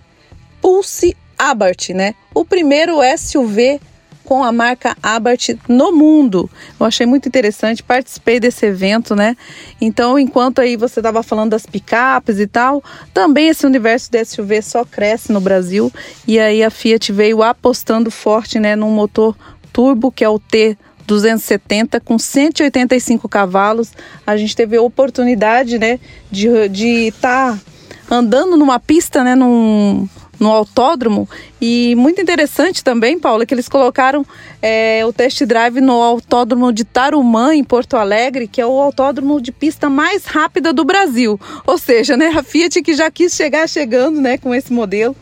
Pulse 0.61 1.17
Abarth, 1.35 1.89
né? 1.95 2.13
O 2.31 2.45
primeiro 2.45 2.99
SUV 3.17 3.81
com 4.23 4.43
a 4.43 4.51
marca 4.51 4.95
Abarth 5.01 5.57
no 5.67 5.91
mundo. 5.91 6.47
Eu 6.79 6.85
achei 6.85 7.07
muito 7.07 7.27
interessante, 7.27 7.81
participei 7.81 8.39
desse 8.39 8.67
evento, 8.67 9.15
né? 9.15 9.35
Então, 9.81 10.19
enquanto 10.19 10.61
aí 10.61 10.77
você 10.77 10.99
estava 10.99 11.23
falando 11.23 11.49
das 11.49 11.65
picapes 11.65 12.37
e 12.37 12.45
tal, 12.45 12.83
também 13.11 13.47
esse 13.47 13.65
universo 13.65 14.11
de 14.11 14.23
SUV 14.23 14.61
só 14.61 14.85
cresce 14.85 15.31
no 15.31 15.41
Brasil 15.41 15.91
e 16.27 16.39
aí 16.39 16.61
a 16.61 16.69
Fiat 16.69 17.11
veio 17.11 17.41
apostando 17.41 18.11
forte, 18.11 18.59
né, 18.59 18.75
num 18.75 18.91
motor 18.91 19.35
turbo 19.73 20.11
que 20.11 20.23
é 20.23 20.29
o 20.29 20.37
T 20.37 20.77
270 21.07 21.99
com 22.01 22.19
185 22.19 23.27
cavalos. 23.29 23.91
A 24.25 24.35
gente 24.35 24.55
teve 24.55 24.75
a 24.75 24.81
oportunidade, 24.81 25.79
né, 25.79 25.99
de 26.29 26.47
estar 26.47 26.67
de 26.69 27.11
tá 27.19 27.59
andando 28.11 28.57
numa 28.57 28.79
pista, 28.79 29.23
né, 29.23 29.33
num, 29.33 30.07
no 30.39 30.51
autódromo 30.51 31.27
e 31.59 31.95
muito 31.95 32.21
interessante 32.21 32.83
também, 32.83 33.19
Paula, 33.19 33.45
que 33.45 33.53
eles 33.53 33.67
colocaram 33.67 34.25
é, 34.61 35.03
o 35.05 35.11
test 35.11 35.43
drive 35.45 35.81
no 35.81 36.01
autódromo 36.01 36.71
de 36.71 36.83
Tarumã, 36.83 37.55
em 37.55 37.63
Porto 37.63 37.97
Alegre, 37.97 38.47
que 38.47 38.61
é 38.61 38.65
o 38.65 38.79
autódromo 38.79 39.41
de 39.41 39.51
pista 39.51 39.89
mais 39.89 40.25
rápida 40.25 40.71
do 40.71 40.85
Brasil. 40.85 41.39
Ou 41.65 41.77
seja, 41.77 42.15
né, 42.15 42.27
a 42.35 42.43
Fiat 42.43 42.81
que 42.81 42.93
já 42.93 43.09
quis 43.09 43.33
chegar 43.33 43.67
chegando 43.67 44.21
né, 44.21 44.37
com 44.37 44.53
esse 44.53 44.71
modelo. 44.71 45.15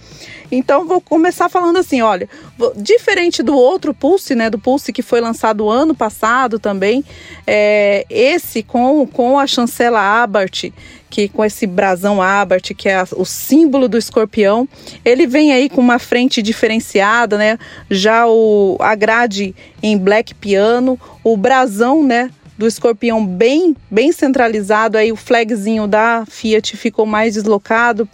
Então 0.52 0.86
vou 0.86 1.02
começar 1.02 1.50
falando 1.50 1.78
assim, 1.78 2.02
olha, 2.02 2.30
diferente 2.76 3.42
do 3.42 3.56
outro 3.56 3.94
Pulse, 3.94 4.36
né, 4.36 4.50
do 4.50 4.60
Pulse 4.60 4.94
que 4.94 5.02
foi 5.02 5.22
lançado 5.22 5.70
ano 5.70 5.96
passado 5.96 6.60
também, 6.60 7.04
é, 7.46 8.06
esse 8.10 8.64
com, 8.64 9.06
com 9.08 9.40
a 9.40 9.48
chancela 9.48 10.00
Abarth, 10.24 10.72
que 11.10 11.30
com 11.30 11.44
esse 11.44 11.66
brasão 11.66 12.22
Abarth, 12.22 12.74
que 12.76 12.90
é 12.90 12.96
a, 12.96 13.08
o 13.16 13.26
símbolo 13.26 13.88
do 13.88 13.98
escorpião, 13.98 14.68
ele 15.04 15.26
vem 15.26 15.54
aí 15.54 15.70
com 15.70 15.82
uma 15.82 16.00
frente 16.00 16.42
diferenciada, 16.42 17.38
né, 17.38 17.58
já 17.90 18.28
o, 18.28 18.78
a 18.80 18.96
grade 18.96 19.56
em 19.82 19.98
black 19.98 20.36
piano, 20.36 21.00
o 21.24 21.36
brasão, 21.36 22.04
né, 22.04 22.30
do 22.58 22.66
escorpião 22.66 23.26
bem, 23.26 23.76
bem 23.92 24.12
centralizado, 24.12 24.98
aí 24.98 25.12
o 25.12 25.16
flagzinho 25.16 25.88
da 25.88 26.26
Fiat 26.26 26.78
ficou 26.78 27.06
mais 27.06 27.34
deslocado. 27.34 28.08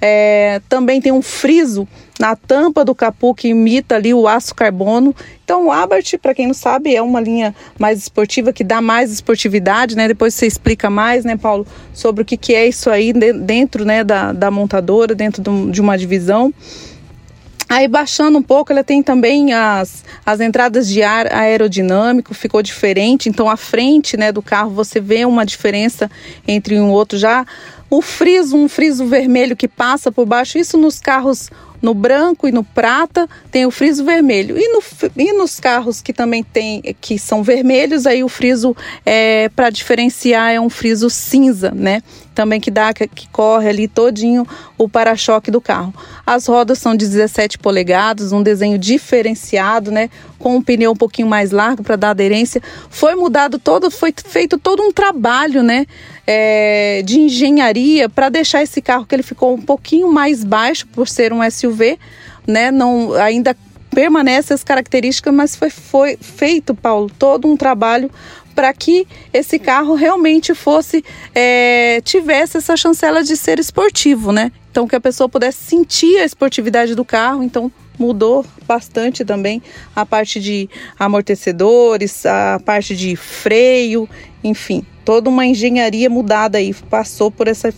É, 0.00 0.60
também 0.68 1.00
tem 1.00 1.10
um 1.10 1.22
friso 1.22 1.88
na 2.18 2.34
tampa 2.34 2.84
do 2.84 2.94
capô 2.94 3.34
que 3.34 3.48
imita 3.48 3.94
ali 3.94 4.12
o 4.12 4.26
aço 4.26 4.54
carbono. 4.54 5.14
Então 5.44 5.66
o 5.66 5.72
Abarth, 5.72 6.18
para 6.20 6.34
quem 6.34 6.46
não 6.46 6.54
sabe, 6.54 6.94
é 6.94 7.00
uma 7.00 7.20
linha 7.20 7.54
mais 7.78 8.00
esportiva 8.00 8.52
que 8.52 8.64
dá 8.64 8.80
mais 8.80 9.12
esportividade, 9.12 9.96
né? 9.96 10.08
Depois 10.08 10.34
você 10.34 10.46
explica 10.46 10.90
mais, 10.90 11.24
né, 11.24 11.36
Paulo, 11.36 11.66
sobre 11.92 12.22
o 12.22 12.24
que, 12.24 12.36
que 12.36 12.54
é 12.54 12.66
isso 12.66 12.90
aí 12.90 13.12
dentro 13.12 13.84
né, 13.84 14.04
da, 14.04 14.32
da 14.32 14.50
montadora, 14.50 15.14
dentro 15.14 15.42
de 15.70 15.80
uma 15.80 15.96
divisão. 15.96 16.52
Aí 17.68 17.86
baixando 17.86 18.38
um 18.38 18.42
pouco, 18.42 18.72
ela 18.72 18.82
tem 18.82 19.02
também 19.02 19.52
as, 19.52 20.02
as 20.24 20.40
entradas 20.40 20.88
de 20.88 21.02
ar 21.02 21.30
aerodinâmico, 21.30 22.32
ficou 22.32 22.62
diferente. 22.62 23.28
Então 23.28 23.50
a 23.50 23.58
frente 23.58 24.16
né, 24.16 24.32
do 24.32 24.40
carro 24.40 24.70
você 24.70 25.00
vê 25.00 25.26
uma 25.26 25.44
diferença 25.44 26.10
entre 26.46 26.80
um 26.80 26.90
outro 26.90 27.18
já. 27.18 27.44
O 27.90 28.02
friso, 28.02 28.56
um 28.56 28.68
friso 28.68 29.06
vermelho 29.06 29.56
que 29.56 29.66
passa 29.66 30.12
por 30.12 30.26
baixo, 30.26 30.58
isso 30.58 30.76
nos 30.76 31.00
carros 31.00 31.50
no 31.80 31.94
branco 31.94 32.48
e 32.48 32.52
no 32.52 32.64
prata 32.64 33.28
tem 33.50 33.64
o 33.64 33.70
friso 33.70 34.04
vermelho. 34.04 34.56
E, 34.58 34.68
no, 34.68 34.82
e 35.16 35.32
nos 35.32 35.60
carros 35.60 36.00
que 36.00 36.12
também 36.12 36.42
tem, 36.42 36.82
que 37.00 37.18
são 37.18 37.42
vermelhos, 37.42 38.06
aí 38.06 38.22
o 38.22 38.28
friso 38.28 38.76
é, 39.06 39.48
para 39.50 39.70
diferenciar 39.70 40.52
é 40.52 40.60
um 40.60 40.68
friso 40.68 41.08
cinza, 41.08 41.70
né? 41.70 42.02
Também 42.34 42.60
que 42.60 42.70
dá, 42.70 42.92
que, 42.92 43.06
que 43.06 43.28
corre 43.28 43.68
ali 43.68 43.88
todinho 43.88 44.46
o 44.76 44.88
para-choque 44.88 45.50
do 45.50 45.60
carro. 45.60 45.92
As 46.26 46.46
rodas 46.46 46.78
são 46.78 46.94
de 46.94 47.06
17 47.06 47.58
polegadas, 47.58 48.32
um 48.32 48.42
desenho 48.42 48.78
diferenciado, 48.78 49.90
né? 49.90 50.10
Com 50.38 50.56
um 50.56 50.62
pneu 50.62 50.92
um 50.92 50.96
pouquinho 50.96 51.26
mais 51.26 51.50
largo 51.50 51.82
para 51.82 51.96
dar 51.96 52.10
aderência. 52.10 52.62
Foi 52.90 53.14
mudado 53.14 53.58
todo, 53.58 53.90
foi 53.90 54.12
feito 54.24 54.58
todo 54.58 54.82
um 54.82 54.92
trabalho, 54.92 55.62
né? 55.62 55.86
É, 56.30 57.00
de 57.06 57.20
engenharia 57.20 58.06
para 58.06 58.28
deixar 58.28 58.62
esse 58.62 58.82
carro 58.82 59.06
que 59.06 59.14
ele 59.14 59.22
ficou 59.22 59.54
um 59.54 59.62
pouquinho 59.62 60.12
mais 60.12 60.44
baixo 60.44 60.86
por 60.88 61.08
ser 61.08 61.32
um 61.32 61.38
SUV, 61.50 61.98
né? 62.46 62.70
Não 62.70 63.14
ainda 63.14 63.56
permanece 63.90 64.52
as 64.52 64.62
características, 64.62 65.32
mas 65.32 65.56
foi, 65.56 65.70
foi 65.70 66.18
feito, 66.20 66.74
Paulo, 66.74 67.10
todo 67.18 67.48
um 67.48 67.56
trabalho 67.56 68.10
para 68.54 68.72
que 68.72 69.06
esse 69.32 69.58
carro 69.58 69.94
realmente 69.94 70.54
fosse 70.54 71.04
é, 71.34 72.00
tivesse 72.04 72.56
essa 72.56 72.76
chancela 72.76 73.22
de 73.22 73.36
ser 73.36 73.58
esportivo, 73.58 74.32
né? 74.32 74.52
Então 74.78 74.86
que 74.86 74.94
a 74.94 75.00
pessoa 75.00 75.28
pudesse 75.28 75.58
sentir 75.64 76.18
a 76.18 76.24
esportividade 76.24 76.94
do 76.94 77.04
carro, 77.04 77.42
então 77.42 77.68
mudou 77.98 78.46
bastante 78.64 79.24
também 79.24 79.60
a 79.96 80.06
parte 80.06 80.38
de 80.38 80.70
amortecedores, 80.96 82.24
a 82.24 82.60
parte 82.64 82.94
de 82.94 83.16
freio, 83.16 84.08
enfim, 84.44 84.86
toda 85.04 85.28
uma 85.28 85.44
engenharia 85.44 86.08
mudada 86.08 86.58
aí, 86.58 86.72
passou 86.88 87.28
por 87.28 87.48
essa 87.48 87.74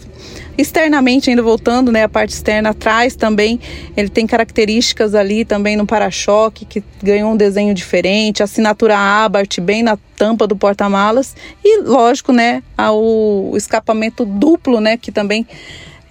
externamente 0.59 1.31
ainda 1.31 1.43
voltando, 1.43 1.91
né, 1.91 2.05
a 2.05 2.09
parte 2.09 2.35
externa 2.35 2.69
atrás 2.69 3.17
também, 3.17 3.59
ele 3.97 4.11
tem 4.11 4.27
características 4.27 5.15
ali 5.15 5.43
também 5.43 5.79
no 5.79 5.87
para-choque 5.87 6.67
que 6.67 6.85
ganhou 7.03 7.33
um 7.33 7.37
desenho 7.37 7.73
diferente, 7.73 8.43
assinatura 8.43 8.99
Abarth 8.99 9.59
bem 9.59 9.83
na 9.83 9.97
tampa 10.19 10.47
do 10.47 10.55
porta-malas 10.55 11.35
e 11.65 11.81
lógico, 11.81 12.31
né, 12.31 12.63
o 12.93 13.55
escapamento 13.57 14.27
duplo, 14.27 14.83
né, 14.83 14.99
que 14.99 15.11
também 15.11 15.47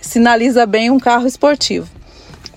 sinaliza 0.02 0.66
bem 0.66 0.90
um 0.90 1.00
carro 1.00 1.28
esportivo. 1.28 1.88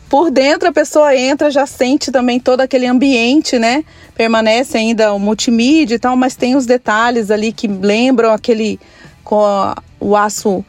Por 0.09 0.31
dentro 0.31 0.69
a 0.69 0.73
pessoa 0.73 1.17
entra, 1.17 1.51
já 1.51 1.67
sente 1.67 2.13
também 2.13 2.39
todo 2.39 2.61
aquele 2.61 2.87
ambiente, 2.87 3.59
né? 3.59 3.83
Permanece 4.15 4.77
ainda 4.77 5.13
o 5.13 5.19
multimídia 5.19 5.95
e 5.95 5.99
tal, 5.99 6.17
mas 6.17 6.37
tem 6.37 6.55
os 6.55 6.67
detalhes 6.67 7.31
ali 7.31 7.53
que 7.53 7.67
lembram 7.67 8.31
aquele 8.31 8.79
com 9.25 9.75
o 9.99 10.17
aço 10.17 10.65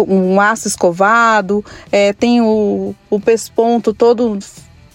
um 0.00 0.40
aço 0.40 0.66
escovado, 0.66 1.64
é, 1.92 2.12
tem 2.12 2.40
o, 2.40 2.94
o 3.08 3.20
pesponto 3.20 3.94
todo 3.94 4.36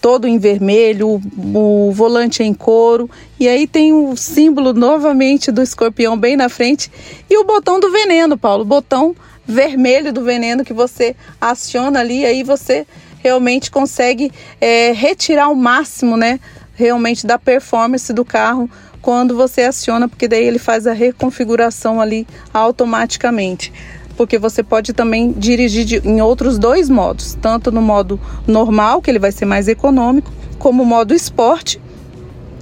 todo 0.04 0.28
em 0.28 0.36
vermelho, 0.36 1.18
o, 1.34 1.90
volante 1.90 2.42
em 2.42 2.52
couro, 2.52 3.08
e 3.40 3.48
aí 3.48 3.66
tem 3.66 3.90
o 3.94 4.14
símbolo 4.14 4.74
novamente 4.74 5.50
do 5.50 5.62
escorpião 5.62 6.14
bem 6.14 6.36
na 6.36 6.50
frente 6.50 6.92
e 7.30 7.38
o 7.38 7.44
botão 7.44 7.80
do 7.80 7.90
veneno, 7.90 8.36
Paulo, 8.36 8.66
botão 8.66 9.16
vermelho 9.46 10.12
do 10.12 10.22
veneno 10.22 10.62
que 10.62 10.74
você 10.74 11.16
aciona 11.40 12.00
ali, 12.00 12.22
aí 12.22 12.42
você 12.42 12.86
realmente 13.22 13.70
consegue 13.70 14.30
é, 14.60 14.92
retirar 14.92 15.48
o 15.48 15.56
máximo, 15.56 16.18
né? 16.18 16.38
Realmente 16.74 17.26
da 17.26 17.38
performance 17.38 18.12
do 18.12 18.26
carro 18.26 18.68
quando 19.00 19.34
você 19.34 19.62
aciona, 19.62 20.06
porque 20.06 20.28
daí 20.28 20.44
ele 20.44 20.58
faz 20.58 20.86
a 20.86 20.92
reconfiguração 20.92 21.98
ali 21.98 22.26
automaticamente. 22.52 23.72
Porque 24.16 24.38
você 24.38 24.62
pode 24.62 24.92
também 24.92 25.32
dirigir 25.32 25.84
de, 25.84 25.96
em 26.08 26.20
outros 26.20 26.58
dois 26.58 26.88
modos, 26.88 27.36
tanto 27.40 27.72
no 27.72 27.82
modo 27.82 28.20
normal, 28.46 29.02
que 29.02 29.10
ele 29.10 29.18
vai 29.18 29.32
ser 29.32 29.44
mais 29.44 29.68
econômico, 29.68 30.32
como 30.58 30.82
o 30.82 30.86
modo 30.86 31.14
esporte, 31.14 31.80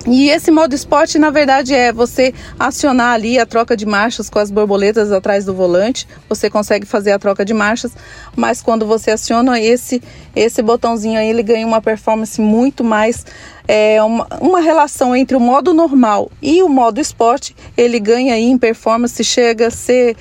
e 0.06 0.30
esse 0.30 0.50
modo 0.50 0.74
esporte, 0.74 1.16
na 1.16 1.30
verdade, 1.30 1.74
é 1.74 1.92
você 1.92 2.34
acionar 2.58 3.14
ali 3.14 3.38
a 3.38 3.46
troca 3.46 3.76
de 3.76 3.86
marchas 3.86 4.28
com 4.28 4.38
as 4.40 4.50
borboletas 4.50 5.12
atrás 5.12 5.44
do 5.44 5.54
volante. 5.54 6.08
Você 6.28 6.50
consegue 6.50 6.84
fazer 6.84 7.12
a 7.12 7.18
troca 7.20 7.44
de 7.44 7.54
marchas, 7.54 7.92
mas 8.34 8.60
quando 8.60 8.84
você 8.84 9.12
aciona 9.12 9.60
esse 9.60 10.02
esse 10.34 10.60
botãozinho 10.60 11.18
aí, 11.18 11.28
ele 11.28 11.42
ganha 11.42 11.66
uma 11.66 11.80
performance 11.80 12.40
muito 12.40 12.82
mais 12.82 13.24
é, 13.68 14.02
uma, 14.02 14.26
uma 14.40 14.60
relação 14.60 15.14
entre 15.14 15.36
o 15.36 15.40
modo 15.40 15.72
normal 15.72 16.32
e 16.40 16.62
o 16.64 16.68
modo 16.68 17.00
esporte. 17.00 17.54
Ele 17.76 18.00
ganha 18.00 18.36
em 18.36 18.58
performance 18.58 19.22
chega 19.22 19.68
a 19.68 19.70
ser 19.70 20.16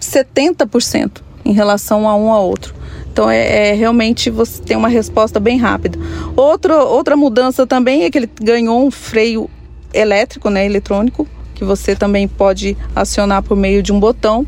70% 0.00 1.22
em 1.44 1.52
relação 1.52 2.08
a 2.08 2.16
um 2.16 2.32
a 2.32 2.40
outro. 2.40 2.74
Então 3.12 3.28
é, 3.30 3.70
é, 3.70 3.72
realmente 3.74 4.30
você 4.30 4.62
tem 4.62 4.76
uma 4.76 4.88
resposta 4.88 5.40
bem 5.40 5.58
rápida. 5.58 5.98
Outro, 6.36 6.74
outra 6.74 7.16
mudança 7.16 7.66
também 7.66 8.04
é 8.04 8.10
que 8.10 8.18
ele 8.18 8.30
ganhou 8.40 8.86
um 8.86 8.90
freio 8.90 9.50
elétrico, 9.92 10.48
né, 10.48 10.64
eletrônico, 10.64 11.26
que 11.54 11.64
você 11.64 11.94
também 11.96 12.28
pode 12.28 12.76
acionar 12.94 13.42
por 13.42 13.56
meio 13.56 13.82
de 13.82 13.92
um 13.92 13.98
botão. 14.00 14.46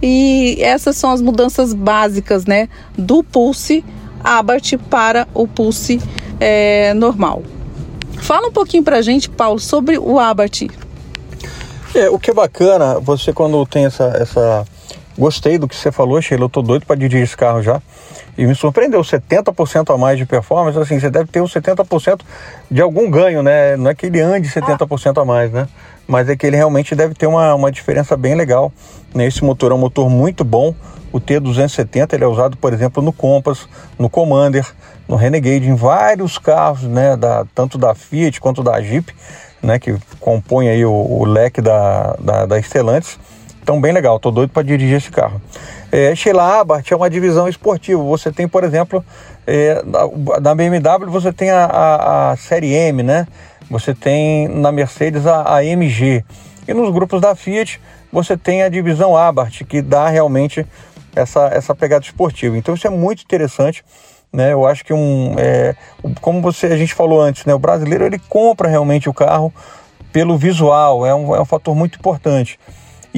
E 0.00 0.56
essas 0.60 0.96
são 0.96 1.10
as 1.10 1.20
mudanças 1.20 1.74
básicas, 1.74 2.46
né, 2.46 2.68
do 2.96 3.24
Pulse 3.24 3.84
Abarth 4.22 4.74
para 4.88 5.26
o 5.34 5.46
Pulse 5.46 6.00
é, 6.40 6.94
normal. 6.94 7.42
Fala 8.20 8.48
um 8.48 8.52
pouquinho 8.52 8.82
para 8.82 8.98
a 8.98 9.02
gente, 9.02 9.28
Paulo, 9.28 9.58
sobre 9.58 9.98
o 9.98 10.18
Abarth. 10.18 10.62
É, 11.94 12.08
o 12.10 12.18
que 12.18 12.30
é 12.30 12.34
bacana, 12.34 13.00
você 13.00 13.32
quando 13.32 13.64
tem 13.66 13.86
essa, 13.86 14.04
essa... 14.20 14.66
Gostei 15.18 15.58
do 15.58 15.66
que 15.66 15.74
você 15.74 15.90
falou, 15.90 16.22
Sheila, 16.22 16.44
eu 16.44 16.48
tô 16.48 16.62
doido 16.62 16.86
para 16.86 16.94
dirigir 16.94 17.24
esse 17.24 17.36
carro 17.36 17.60
já. 17.60 17.82
E 18.36 18.46
me 18.46 18.54
surpreendeu, 18.54 19.00
70% 19.00 19.92
a 19.92 19.98
mais 19.98 20.16
de 20.16 20.24
performance, 20.24 20.78
assim, 20.78 21.00
você 21.00 21.10
deve 21.10 21.28
ter 21.28 21.40
uns 21.40 21.52
70% 21.52 22.20
de 22.70 22.80
algum 22.80 23.10
ganho, 23.10 23.42
né? 23.42 23.76
Não 23.76 23.90
é 23.90 23.94
que 23.96 24.06
ele 24.06 24.20
ande 24.20 24.48
70% 24.48 25.20
a 25.20 25.24
mais, 25.24 25.50
né? 25.50 25.66
Mas 26.06 26.28
é 26.28 26.36
que 26.36 26.46
ele 26.46 26.56
realmente 26.56 26.94
deve 26.94 27.14
ter 27.14 27.26
uma, 27.26 27.52
uma 27.54 27.72
diferença 27.72 28.16
bem 28.16 28.36
legal. 28.36 28.72
Né? 29.12 29.26
Esse 29.26 29.44
motor 29.44 29.72
é 29.72 29.74
um 29.74 29.78
motor 29.78 30.08
muito 30.08 30.44
bom, 30.44 30.72
o 31.12 31.20
T270 31.20 32.12
ele 32.12 32.22
é 32.24 32.26
usado, 32.26 32.56
por 32.56 32.72
exemplo, 32.72 33.02
no 33.02 33.12
Compass, 33.12 33.68
no 33.98 34.08
Commander, 34.08 34.66
no 35.08 35.16
Renegade, 35.16 35.68
em 35.68 35.74
vários 35.74 36.38
carros, 36.38 36.82
né? 36.84 37.16
Da, 37.16 37.44
tanto 37.54 37.76
da 37.76 37.94
Fiat 37.94 38.40
quanto 38.40 38.62
da 38.62 38.80
Jeep, 38.80 39.12
né? 39.60 39.80
Que 39.80 39.96
compõe 40.20 40.68
aí 40.68 40.84
o, 40.84 40.92
o 40.92 41.24
leque 41.24 41.60
da, 41.60 42.14
da, 42.20 42.46
da 42.46 42.62
Stellantis. 42.62 43.18
Então, 43.68 43.78
bem 43.78 43.92
legal, 43.92 44.18
tô 44.18 44.30
doido 44.30 44.48
para 44.48 44.62
dirigir 44.62 44.96
esse 44.96 45.10
carro. 45.10 45.42
É, 45.92 46.14
Sheila 46.14 46.58
Abarth 46.58 46.90
é 46.90 46.96
uma 46.96 47.10
divisão 47.10 47.46
esportiva. 47.46 48.02
Você 48.02 48.32
tem, 48.32 48.48
por 48.48 48.64
exemplo, 48.64 49.04
é, 49.46 49.82
na 50.40 50.54
BMW 50.54 51.10
você 51.10 51.30
tem 51.34 51.50
a, 51.50 51.66
a, 51.66 52.30
a, 52.30 52.36
série 52.38 52.72
M, 52.72 53.02
né? 53.02 53.26
Você 53.70 53.94
tem 53.94 54.48
na 54.48 54.72
Mercedes 54.72 55.26
a, 55.26 55.56
a 55.56 55.62
MG. 55.62 56.24
E 56.66 56.72
nos 56.72 56.90
grupos 56.90 57.20
da 57.20 57.34
Fiat 57.34 57.78
você 58.10 58.38
tem 58.38 58.62
a 58.62 58.70
divisão 58.70 59.14
Abarth, 59.14 59.62
que 59.68 59.82
dá 59.82 60.08
realmente 60.08 60.66
essa, 61.14 61.48
essa 61.48 61.74
pegada 61.74 62.02
esportiva. 62.02 62.56
Então 62.56 62.74
isso 62.74 62.86
é 62.86 62.90
muito 62.90 63.22
interessante. 63.22 63.84
Né, 64.32 64.50
eu 64.50 64.66
acho 64.66 64.82
que 64.82 64.94
um, 64.94 65.34
é, 65.36 65.76
como 66.22 66.40
você, 66.40 66.68
a 66.68 66.76
gente 66.76 66.94
falou 66.94 67.20
antes, 67.20 67.44
né, 67.44 67.52
o 67.54 67.58
brasileiro 67.58 68.06
ele 68.06 68.18
compra 68.30 68.66
realmente 68.66 69.10
o 69.10 69.14
carro 69.14 69.52
pelo 70.10 70.38
visual, 70.38 71.04
é 71.04 71.14
um, 71.14 71.34
é 71.34 71.40
um 71.40 71.44
fator 71.44 71.74
muito 71.74 71.98
importante. 71.98 72.58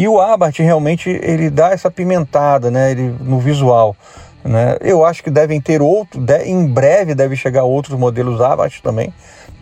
E 0.00 0.08
o 0.08 0.18
Abarth 0.18 0.60
realmente 0.60 1.10
ele 1.10 1.50
dá 1.50 1.72
essa 1.72 1.90
pimentada, 1.90 2.70
né, 2.70 2.92
ele, 2.92 3.14
no 3.20 3.38
visual. 3.38 3.94
Né? 4.42 4.78
Eu 4.80 5.04
acho 5.04 5.22
que 5.22 5.30
devem 5.30 5.60
ter 5.60 5.82
outro, 5.82 6.18
de, 6.18 6.42
em 6.44 6.66
breve 6.66 7.14
deve 7.14 7.36
chegar 7.36 7.64
outros 7.64 7.98
modelos 7.98 8.40
Abarth 8.40 8.80
também. 8.82 9.12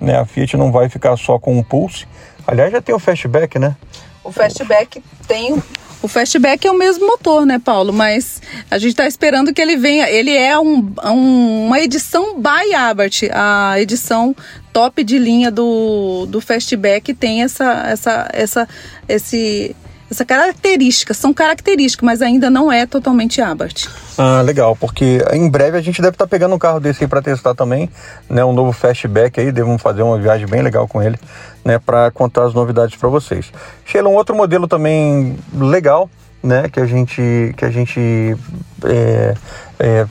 Né? 0.01 0.17
A 0.17 0.25
Fiat 0.25 0.57
não 0.57 0.71
vai 0.71 0.89
ficar 0.89 1.17
só 1.17 1.41
com 1.41 1.59
o 1.59 1.65
Pulse. 1.65 2.07
Aliás, 2.47 2.71
já 2.71 2.81
tem 2.81 2.95
o 2.95 3.01
Fastback, 3.01 3.59
né? 3.59 3.75
O 4.23 4.31
Fastback 4.31 5.03
tem 5.27 5.61
o 6.01 6.07
Fastback 6.07 6.65
é 6.65 6.71
o 6.71 6.79
mesmo 6.79 7.05
motor, 7.05 7.45
né, 7.45 7.59
Paulo? 7.59 7.93
Mas 7.93 8.41
a 8.71 8.79
gente 8.79 8.91
está 8.91 9.09
esperando 9.09 9.53
que 9.53 9.61
ele 9.61 9.77
venha. 9.77 10.09
Ele 10.09 10.37
é 10.37 10.57
um, 10.57 10.93
um, 11.05 11.67
uma 11.67 11.81
edição 11.81 12.41
by 12.41 12.73
Abarth, 12.77 13.25
a 13.33 13.81
edição 13.81 14.37
top 14.73 15.03
de 15.03 15.19
linha 15.19 15.51
do, 15.51 16.27
do 16.27 16.41
Fastback 16.41 17.13
tem 17.13 17.43
essa, 17.43 17.89
essa, 17.89 18.29
essa, 18.33 18.69
esse, 19.09 19.75
essa 20.11 20.25
característica, 20.25 21.13
são 21.13 21.35
características, 21.35 22.05
mas 22.05 22.23
ainda 22.23 22.49
não 22.49 22.73
é 22.73 22.87
totalmente 22.87 23.41
Abarth. 23.41 23.89
Ah, 24.17 24.41
legal, 24.43 24.75
porque 24.75 25.23
em 25.33 25.49
breve 25.49 25.77
a 25.77 25.81
gente 25.81 26.01
deve 26.01 26.15
estar 26.15 26.25
tá 26.25 26.29
pegando 26.29 26.55
um 26.55 26.59
carro 26.59 26.81
desse 26.81 27.05
aí 27.05 27.09
para 27.09 27.23
testar 27.23 27.55
também, 27.55 27.91
né, 28.29 28.45
um 28.45 28.53
novo 28.53 28.73
Fastback 28.73 29.41
aí, 29.41 29.53
devemos 29.53 29.81
fazer 29.83 30.03
uma 30.03 30.19
viagem 30.19 30.47
bem 30.47 30.63
legal 30.63 30.89
com 30.89 31.03
ele, 31.03 31.19
né, 31.65 31.79
para 31.79 32.11
contar 32.11 32.45
as 32.45 32.55
novidades 32.55 32.97
para 32.97 33.09
vocês. 33.09 33.53
Sheila, 33.85 34.09
um 34.09 34.15
outro 34.15 34.35
modelo 34.35 34.67
também 34.67 35.37
legal, 35.53 36.11
né, 36.43 36.69
que 36.69 36.81
a 36.81 36.87
gente 36.87 37.53
que 37.57 37.65
a 37.65 37.71
gente 37.71 38.37
é, 38.85 39.35
é, 39.79 40.07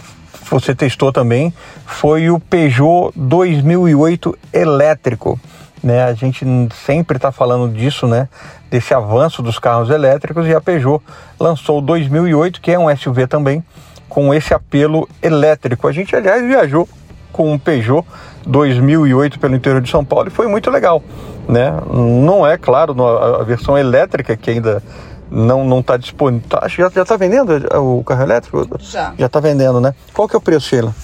você 0.50 0.74
testou 0.74 1.12
também, 1.12 1.54
foi 1.86 2.30
o 2.30 2.40
Peugeot 2.40 3.12
2008 3.16 4.38
elétrico. 4.54 5.40
Né, 5.84 6.04
a 6.04 6.14
gente 6.14 6.44
sempre 6.84 7.18
está 7.18 7.32
falando 7.32 7.72
disso, 7.72 8.08
né, 8.08 8.28
desse 8.70 8.96
avanço 8.96 9.44
dos 9.44 9.60
carros 9.60 9.92
elétricos 9.92 10.48
e 10.48 10.54
a 10.54 10.60
Peugeot 10.60 11.04
lançou 11.40 11.78
o 11.78 11.82
2008, 11.82 12.60
que 12.60 12.72
é 12.72 12.80
um 12.80 12.96
SUV 12.96 13.28
também, 13.28 13.64
com 14.10 14.34
esse 14.34 14.54
apelo 14.54 15.08
elétrico. 15.22 15.88
A 15.88 15.92
gente, 15.92 16.16
aliás, 16.16 16.42
viajou 16.42 16.90
com 17.32 17.54
um 17.54 17.60
Peugeot 17.60 18.06
2008 18.46 19.40
pelo 19.40 19.56
interior 19.56 19.82
de 19.82 19.90
São 19.90 20.04
Paulo 20.04 20.30
e 20.30 20.32
foi 20.32 20.48
muito 20.48 20.72
legal, 20.72 21.04
né? 21.48 21.72
Não 21.92 22.46
é, 22.46 22.58
claro, 22.58 22.96
a 23.00 23.44
versão 23.44 23.78
elétrica 23.78 24.36
que 24.36 24.50
ainda 24.50 24.82
não 25.30 25.64
não 25.64 25.80
está 25.80 25.98
disponível. 25.98 26.48
Tá, 26.50 26.68
já 26.68 26.90
já 26.90 27.02
está 27.04 27.18
vendendo 27.18 27.52
o 27.76 28.04
carro 28.04 28.24
elétrico? 28.24 28.68
Já. 28.80 29.14
Já 29.18 29.26
está 29.26 29.40
vendendo, 29.40 29.80
né? 29.80 29.94
Qual 30.14 30.28
que 30.28 30.36
é 30.36 30.38
o 30.38 30.42
preço, 30.42 30.68
Sheila? 30.68 30.96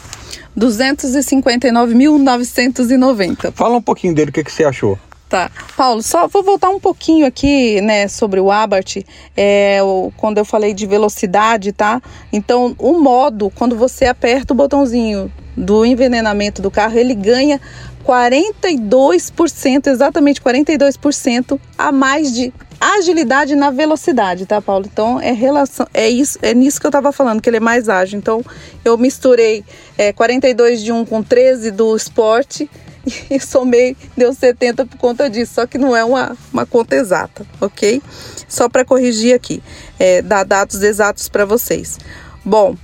259.990. 0.58 3.52
Fala 3.54 3.78
um 3.78 3.82
pouquinho 3.82 4.14
dele, 4.14 4.30
o 4.30 4.34
que, 4.34 4.44
que 4.44 4.52
você 4.52 4.64
achou? 4.64 5.00
Tá. 5.34 5.50
Paulo, 5.76 6.04
só 6.04 6.28
vou 6.28 6.44
voltar 6.44 6.70
um 6.70 6.80
pouquinho 6.80 7.26
aqui, 7.26 7.82
né, 7.82 8.08
sobre 8.08 8.40
o 8.40 8.52
Abarth, 8.52 8.98
é, 9.36 9.82
o, 9.82 10.14
quando 10.16 10.38
eu 10.38 10.46
falei 10.46 10.76
de 10.76 10.86
velocidade, 10.86 11.72
tá? 11.72 12.00
Então, 12.32 12.76
o 12.78 13.00
modo, 13.00 13.52
quando 13.56 13.76
você 13.76 14.06
aperta 14.06 14.54
o 14.54 14.56
botãozinho 14.56 15.34
do 15.58 15.84
envenenamento 15.86 16.62
do 16.62 16.70
carro, 16.70 17.00
ele 17.00 17.16
ganha 17.16 17.60
42%, 18.06 19.88
exatamente 19.88 20.42
42% 20.42 21.60
a 21.78 21.92
mais 21.92 22.34
de 22.34 22.54
agilidade 22.80 23.56
na 23.56 23.70
velocidade, 23.70 24.46
tá, 24.46 24.62
Paulo? 24.62 24.86
Então 24.92 25.20
é 25.20 25.32
relação, 25.32 25.88
é 25.94 26.10
isso, 26.10 26.38
é 26.42 26.54
nisso 26.54 26.82
que 26.82 26.88
eu 26.88 26.92
tava 26.92 27.14
falando, 27.14 27.42
que 27.42 27.50
ele 27.50 27.58
é 27.58 27.62
mais 27.62 27.88
ágil. 27.88 28.20
Então 28.20 28.44
eu 28.84 28.98
misturei 28.98 29.64
é, 29.98 30.12
42 30.12 30.82
de 30.82 30.92
um 30.92 31.06
com 31.06 31.24
13 31.24 31.72
do 31.72 31.96
esporte 31.96 32.70
e 33.32 33.40
somei, 33.40 33.96
deu 34.18 34.34
70 34.34 34.86
por 34.86 34.98
conta 34.98 35.30
disso, 35.30 35.54
só 35.56 35.66
que 35.66 35.78
não 35.78 35.96
é 35.96 36.04
uma, 36.04 36.36
uma 36.52 36.66
conta 36.66 36.96
exata, 36.96 37.46
ok? 37.62 38.02
Só 38.48 38.68
para 38.68 38.84
corrigir 38.84 39.34
aqui, 39.34 39.64
é, 39.98 40.22
dar 40.22 40.44
dados 40.44 40.82
exatos 40.84 41.30
para 41.30 41.46
vocês. 41.46 41.98
Bom, 42.44 42.76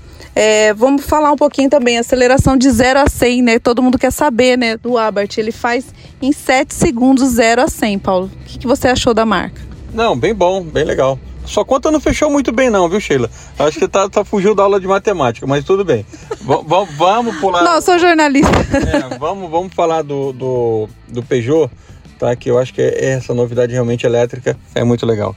é, 0.41 0.73
vamos 0.73 1.03
falar 1.03 1.33
um 1.33 1.35
pouquinho 1.35 1.69
também, 1.69 1.97
aceleração 1.97 2.55
de 2.55 2.71
0 2.71 3.01
a 3.01 3.09
100, 3.09 3.41
né? 3.41 3.59
Todo 3.59 3.83
mundo 3.83 3.99
quer 3.99 4.09
saber, 4.09 4.57
né, 4.57 4.77
do 4.77 4.97
Abarth. 4.97 5.37
Ele 5.37 5.51
faz 5.51 5.93
em 6.21 6.31
7 6.31 6.73
segundos 6.73 7.31
0 7.31 7.61
a 7.61 7.67
100, 7.67 7.99
Paulo. 7.99 8.31
O 8.33 8.45
que, 8.45 8.59
que 8.59 8.65
você 8.65 8.87
achou 8.87 9.13
da 9.13 9.25
marca? 9.25 9.61
Não, 9.93 10.17
bem 10.17 10.33
bom, 10.33 10.63
bem 10.63 10.85
legal. 10.85 11.19
Sua 11.43 11.65
conta 11.65 11.91
não 11.91 11.99
fechou 11.99 12.31
muito 12.31 12.53
bem, 12.53 12.69
não, 12.69 12.87
viu, 12.87 13.01
Sheila? 13.01 13.29
Acho 13.57 13.79
que 13.79 13.87
tá, 13.89 14.07
tá 14.07 14.23
fugiu 14.23 14.55
da 14.55 14.63
aula 14.63 14.79
de 14.79 14.87
matemática, 14.87 15.45
mas 15.45 15.65
tudo 15.65 15.83
bem. 15.83 16.05
V 16.39 16.85
vamos 16.97 17.35
pular. 17.41 17.61
Não, 17.61 17.81
sou 17.81 17.99
jornalista. 17.99 18.49
É, 18.77 19.17
vamos, 19.17 19.51
vamos 19.51 19.73
falar 19.73 20.03
do, 20.03 20.31
do, 20.31 20.87
do 21.09 21.21
Peugeot, 21.21 21.69
tá? 22.17 22.33
Que 22.33 22.49
eu 22.49 22.57
acho 22.57 22.73
que 22.73 22.81
é 22.81 23.09
essa 23.09 23.33
novidade 23.33 23.73
realmente 23.73 24.05
elétrica 24.05 24.55
é 24.73 24.85
muito 24.85 25.05
legal. 25.05 25.35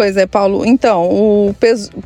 Pois 0.00 0.16
é, 0.16 0.26
Paulo. 0.26 0.64
Então, 0.64 1.10
o 1.10 1.54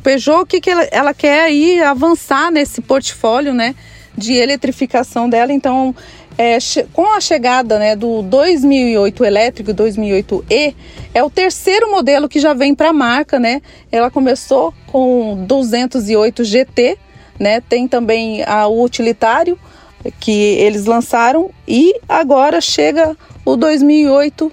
Peugeot, 0.03 0.41
o 0.41 0.45
que, 0.45 0.59
que 0.59 0.69
ela, 0.69 0.83
ela 0.91 1.13
quer 1.13 1.43
aí 1.43 1.81
avançar 1.81 2.51
nesse 2.51 2.81
portfólio, 2.81 3.53
né? 3.53 3.73
De 4.17 4.33
eletrificação 4.33 5.29
dela. 5.29 5.53
Então, 5.53 5.95
é, 6.37 6.57
com 6.91 7.13
a 7.13 7.21
chegada 7.21 7.79
né, 7.79 7.95
do 7.95 8.21
2008 8.23 9.23
elétrico, 9.23 9.73
2008e, 9.73 10.75
é 11.13 11.23
o 11.23 11.29
terceiro 11.29 11.89
modelo 11.89 12.27
que 12.27 12.37
já 12.37 12.53
vem 12.53 12.75
para 12.75 12.89
a 12.89 12.93
marca, 12.93 13.39
né? 13.39 13.61
Ela 13.89 14.11
começou 14.11 14.73
com 14.87 15.45
208 15.47 16.43
GT, 16.43 16.97
né? 17.39 17.61
Tem 17.61 17.87
também 17.87 18.43
a, 18.43 18.67
o 18.67 18.83
utilitário 18.83 19.57
que 20.19 20.33
eles 20.33 20.83
lançaram 20.83 21.49
e 21.65 21.97
agora 22.09 22.59
chega 22.59 23.15
o 23.45 23.55
2008 23.55 24.51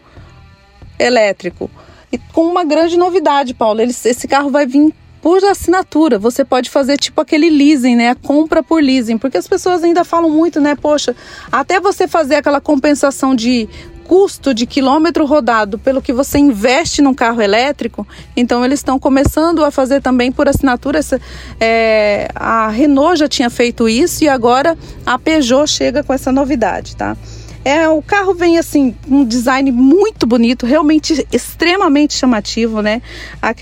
elétrico. 0.96 1.68
E 2.12 2.18
com 2.33 2.46
uma 2.46 2.62
grande 2.62 2.96
novidade, 2.96 3.55
Paulo, 3.55 3.81
eles, 3.81 4.05
esse 4.05 4.29
carro 4.29 4.51
vai 4.51 4.66
vir 4.66 4.92
por 5.22 5.42
assinatura. 5.44 6.18
Você 6.18 6.44
pode 6.44 6.68
fazer 6.68 6.98
tipo 6.98 7.20
aquele 7.20 7.48
leasing, 7.48 7.96
né? 7.96 8.11
A 8.11 8.14
compra 8.14 8.62
por 8.62 8.83
leasing, 8.83 9.16
porque 9.16 9.38
as 9.38 9.46
pessoas 9.46 9.83
ainda 9.83 10.05
falam 10.05 10.29
muito, 10.29 10.61
né? 10.61 10.75
Poxa, 10.75 11.14
até 11.51 11.81
você 11.81 12.09
fazer 12.09 12.35
aquela 12.35 12.61
compensação 12.61 13.35
de 13.35 13.68
custo 14.05 14.53
de 14.53 14.66
quilômetro 14.66 15.25
rodado 15.25 15.79
pelo 15.79 16.03
que 16.03 16.12
você 16.12 16.38
investe 16.38 17.01
num 17.01 17.14
carro 17.14 17.40
elétrico, 17.40 18.07
então 18.37 18.64
eles 18.64 18.81
estão 18.81 18.98
começando 18.98 19.64
a 19.64 19.70
fazer 19.70 20.03
também 20.03 20.31
por 20.31 20.48
assinatura. 20.48 20.98
Essa, 20.98 21.20
é, 21.61 22.29
a 22.35 22.68
Renault 22.68 23.16
já 23.16 23.29
tinha 23.29 23.48
feito 23.48 23.88
isso 23.88 24.25
e 24.25 24.29
agora 24.29 24.77
a 25.07 25.18
Peugeot 25.18 25.66
chega 25.66 26.03
com 26.03 26.12
essa 26.12 26.33
novidade, 26.33 26.96
tá? 26.96 27.16
É, 27.64 27.88
o 27.88 28.03
carro 28.03 28.35
vem 28.35 28.59
assim, 28.59 28.92
um 29.09 29.25
design 29.25 29.70
muito 29.70 30.27
bonito, 30.27 30.66
realmente 30.66 31.25
extremamente 31.33 32.12
chamativo, 32.14 32.83
né? 32.83 33.01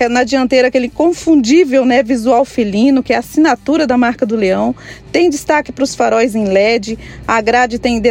Na 0.09 0.23
dianteira 0.23 0.69
aquele 0.69 0.89
confundível, 0.89 1.85
né, 1.85 2.01
visual 2.01 2.43
felino, 2.43 3.03
que 3.03 3.13
é 3.13 3.17
a 3.17 3.19
assinatura 3.19 3.85
da 3.85 3.97
marca 3.99 4.25
do 4.25 4.35
Leão. 4.35 4.75
Tem 5.11 5.29
destaque 5.29 5.71
para 5.71 5.83
os 5.83 5.93
faróis 5.93 6.33
em 6.33 6.45
LED, 6.45 6.97
a 7.27 7.39
grade 7.41 7.77
tem, 7.77 8.01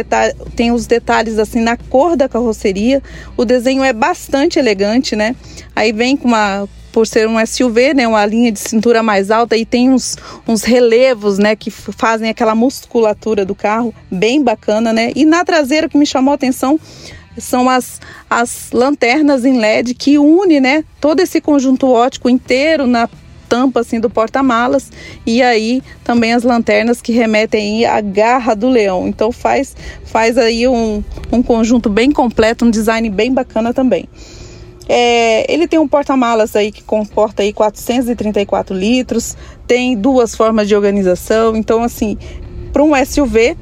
tem 0.55 0.71
os 0.71 0.87
detalhes 0.87 1.37
assim 1.37 1.59
na 1.59 1.75
cor 1.75 2.15
da 2.15 2.29
carroceria. 2.29 3.03
O 3.35 3.43
desenho 3.43 3.83
é 3.83 3.91
bastante 3.91 4.57
elegante, 4.57 5.13
né? 5.13 5.35
Aí 5.75 5.91
vem 5.91 6.15
com 6.15 6.29
uma 6.29 6.69
por 6.91 7.07
ser 7.07 7.27
um 7.27 7.43
SUV, 7.45 7.93
né, 7.93 8.07
uma 8.07 8.25
linha 8.25 8.51
de 8.51 8.59
cintura 8.59 9.01
mais 9.01 9.31
alta 9.31 9.55
e 9.57 9.65
tem 9.65 9.89
uns, 9.89 10.17
uns 10.47 10.63
relevos, 10.63 11.37
né, 11.37 11.55
que 11.55 11.71
fazem 11.71 12.29
aquela 12.29 12.55
musculatura 12.55 13.45
do 13.45 13.55
carro 13.55 13.93
bem 14.09 14.43
bacana, 14.43 14.91
né? 14.91 15.11
E 15.15 15.25
na 15.25 15.43
traseira 15.43 15.87
que 15.87 15.97
me 15.97 16.05
chamou 16.05 16.31
a 16.31 16.35
atenção 16.35 16.79
são 17.37 17.69
as, 17.69 18.01
as 18.29 18.71
lanternas 18.73 19.45
em 19.45 19.57
LED 19.57 19.93
que 19.93 20.17
une, 20.17 20.59
né, 20.59 20.83
todo 20.99 21.21
esse 21.21 21.39
conjunto 21.39 21.87
ótico 21.87 22.29
inteiro 22.29 22.85
na 22.85 23.07
tampa 23.51 23.81
assim 23.81 23.99
do 23.99 24.09
porta-malas 24.09 24.89
e 25.25 25.41
aí 25.43 25.83
também 26.05 26.31
as 26.31 26.43
lanternas 26.43 27.01
que 27.01 27.11
remetem 27.11 27.85
à 27.85 27.99
garra 27.99 28.55
do 28.55 28.69
leão. 28.69 29.09
Então 29.09 29.29
faz 29.29 29.75
faz 30.05 30.37
aí 30.37 30.67
um, 30.69 31.03
um 31.29 31.43
conjunto 31.43 31.89
bem 31.89 32.11
completo, 32.11 32.63
um 32.63 32.71
design 32.71 33.09
bem 33.09 33.33
bacana 33.33 33.73
também. 33.73 34.07
É, 34.87 35.51
ele 35.51 35.67
tem 35.67 35.79
um 35.79 35.87
porta-malas 35.87 36.55
aí 36.55 36.71
que 36.71 36.83
comporta 36.83 37.43
aí 37.43 37.53
434 37.53 38.75
litros, 38.75 39.37
tem 39.67 39.95
duas 39.95 40.35
formas 40.35 40.67
de 40.67 40.75
organização, 40.75 41.55
então 41.55 41.83
assim, 41.83 42.17
para 42.73 42.83
um 42.83 42.91
SUV 43.05 43.55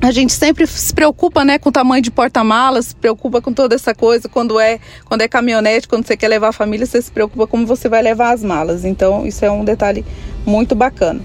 a 0.00 0.12
gente 0.12 0.32
sempre 0.32 0.66
se 0.66 0.94
preocupa, 0.94 1.44
né, 1.44 1.58
com 1.58 1.68
o 1.68 1.72
tamanho 1.72 2.02
de 2.02 2.10
porta-malas, 2.10 2.86
se 2.86 2.94
preocupa 2.94 3.40
com 3.40 3.52
toda 3.52 3.74
essa 3.74 3.94
coisa. 3.94 4.28
Quando 4.28 4.60
é, 4.60 4.78
quando 5.04 5.22
é 5.22 5.28
caminhonete, 5.28 5.88
quando 5.88 6.06
você 6.06 6.16
quer 6.16 6.28
levar 6.28 6.48
a 6.48 6.52
família, 6.52 6.86
você 6.86 7.00
se 7.00 7.10
preocupa 7.10 7.46
como 7.46 7.66
você 7.66 7.88
vai 7.88 8.02
levar 8.02 8.32
as 8.32 8.44
malas. 8.44 8.84
Então, 8.84 9.26
isso 9.26 9.44
é 9.44 9.50
um 9.50 9.64
detalhe 9.64 10.04
muito 10.44 10.74
bacana. 10.74 11.20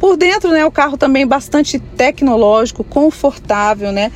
Por 0.00 0.16
dentro, 0.16 0.50
né, 0.50 0.64
o 0.64 0.70
carro 0.70 0.96
também 0.96 1.26
bastante 1.26 1.78
tecnológico, 1.78 2.82
confortável, 2.82 3.92
né? 3.92 4.10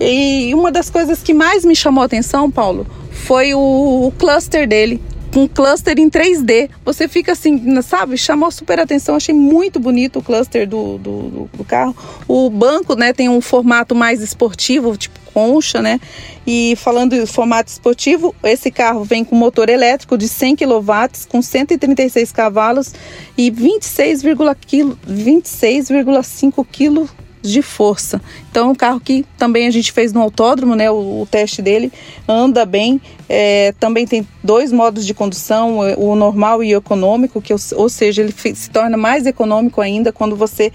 E 0.00 0.54
uma 0.54 0.70
das 0.70 0.88
coisas 0.88 1.22
que 1.22 1.34
mais 1.34 1.64
me 1.64 1.74
chamou 1.74 2.02
a 2.02 2.06
atenção, 2.06 2.48
Paulo, 2.50 2.86
foi 3.18 3.54
o, 3.54 4.06
o 4.06 4.12
cluster 4.18 4.66
dele 4.66 5.00
um 5.36 5.46
cluster 5.46 5.98
em 5.98 6.08
3D. 6.08 6.70
Você 6.84 7.06
fica 7.06 7.32
assim, 7.32 7.80
sabe? 7.82 8.16
Chamou 8.16 8.50
super 8.50 8.80
atenção. 8.80 9.14
Achei 9.14 9.34
muito 9.34 9.78
bonito 9.78 10.18
o 10.18 10.22
cluster 10.22 10.66
do, 10.66 10.98
do, 10.98 11.48
do, 11.52 11.64
carro. 11.64 11.94
O 12.26 12.48
banco, 12.50 12.94
né, 12.94 13.12
tem 13.12 13.28
um 13.28 13.40
formato 13.40 13.94
mais 13.94 14.20
esportivo, 14.20 14.96
tipo 14.96 15.18
concha, 15.32 15.80
né? 15.80 16.00
E 16.46 16.74
falando 16.76 17.14
em 17.14 17.24
formato 17.26 17.70
esportivo, 17.70 18.34
esse 18.42 18.70
carro 18.70 19.04
vem 19.04 19.24
com 19.24 19.36
motor 19.36 19.68
elétrico 19.68 20.18
de 20.18 20.26
100 20.26 20.56
kW, 20.56 20.92
com 21.28 21.40
136 21.40 22.32
cavalos 22.32 22.92
e 23.36 23.50
26,5 23.50 24.96
26, 25.06 25.88
kg 25.88 27.08
de 27.50 27.62
força. 27.62 28.20
Então, 28.50 28.68
é 28.68 28.70
um 28.70 28.74
carro 28.74 29.00
que 29.00 29.24
também 29.36 29.66
a 29.66 29.70
gente 29.70 29.92
fez 29.92 30.12
no 30.12 30.20
autódromo, 30.20 30.74
né? 30.74 30.90
O, 30.90 31.22
o 31.22 31.28
teste 31.30 31.62
dele 31.62 31.92
anda 32.26 32.64
bem. 32.64 33.00
É, 33.28 33.72
também 33.78 34.06
tem 34.06 34.26
dois 34.42 34.72
modos 34.72 35.04
de 35.06 35.14
condução, 35.14 35.78
o 35.96 36.14
normal 36.14 36.62
e 36.62 36.74
o 36.74 36.78
econômico, 36.78 37.42
que, 37.42 37.52
ou 37.52 37.88
seja, 37.88 38.22
ele 38.22 38.32
se 38.32 38.70
torna 38.70 38.96
mais 38.96 39.26
econômico 39.26 39.80
ainda 39.80 40.12
quando 40.12 40.34
você 40.34 40.72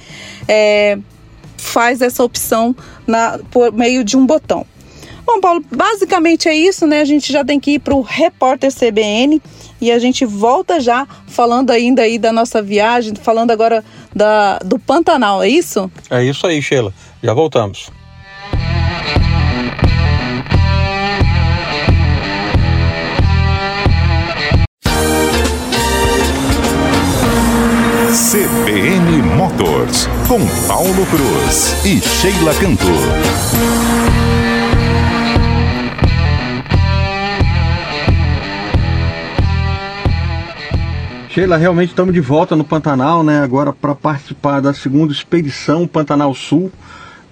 é, 0.48 0.98
faz 1.58 2.02
essa 2.02 2.24
opção 2.24 2.76
na, 3.08 3.40
por 3.50 3.72
meio 3.72 4.04
de 4.04 4.18
um 4.18 4.26
botão. 4.26 4.66
Bom, 5.26 5.40
Paulo, 5.40 5.64
basicamente 5.72 6.48
é 6.48 6.56
isso, 6.56 6.86
né? 6.86 7.02
A 7.02 7.06
gente 7.06 7.32
já 7.32 7.44
tem 7.44 7.60
que 7.60 7.72
ir 7.72 7.80
para 7.80 7.96
o 7.96 8.02
repórter 8.02 8.72
CBN 8.74 9.42
e 9.80 9.92
a 9.92 10.00
gente 10.00 10.26
volta 10.26 10.80
já 10.80 11.08
falando 11.28 11.72
ainda 11.72 12.04
aí 12.04 12.18
da 12.18 12.32
nossa 12.32 12.62
viagem, 12.62 13.16
falando 13.16 13.52
agora 13.52 13.84
da, 14.16 14.60
do 14.60 14.78
Pantanal, 14.78 15.42
é 15.42 15.50
isso? 15.50 15.92
É 16.10 16.24
isso 16.24 16.46
aí, 16.46 16.62
Sheila. 16.62 16.94
Já 17.22 17.34
voltamos. 17.34 17.90
CBN 28.14 29.24
Motors, 29.36 30.08
com 30.28 30.40
Paulo 30.68 31.06
Cruz 31.08 31.76
e 31.84 32.00
Sheila 32.00 32.54
Cantor. 32.54 34.03
Sheila, 41.34 41.58
realmente 41.58 41.90
estamos 41.90 42.14
de 42.14 42.22
volta 42.22 42.56
no 42.56 42.64
Pantanal, 42.64 43.24
né? 43.24 43.42
Agora 43.42 43.74
para 43.74 43.96
participar 43.96 44.60
da 44.60 44.72
segunda 44.72 45.12
expedição 45.12 45.88
Pantanal 45.88 46.32
Sul. 46.36 46.72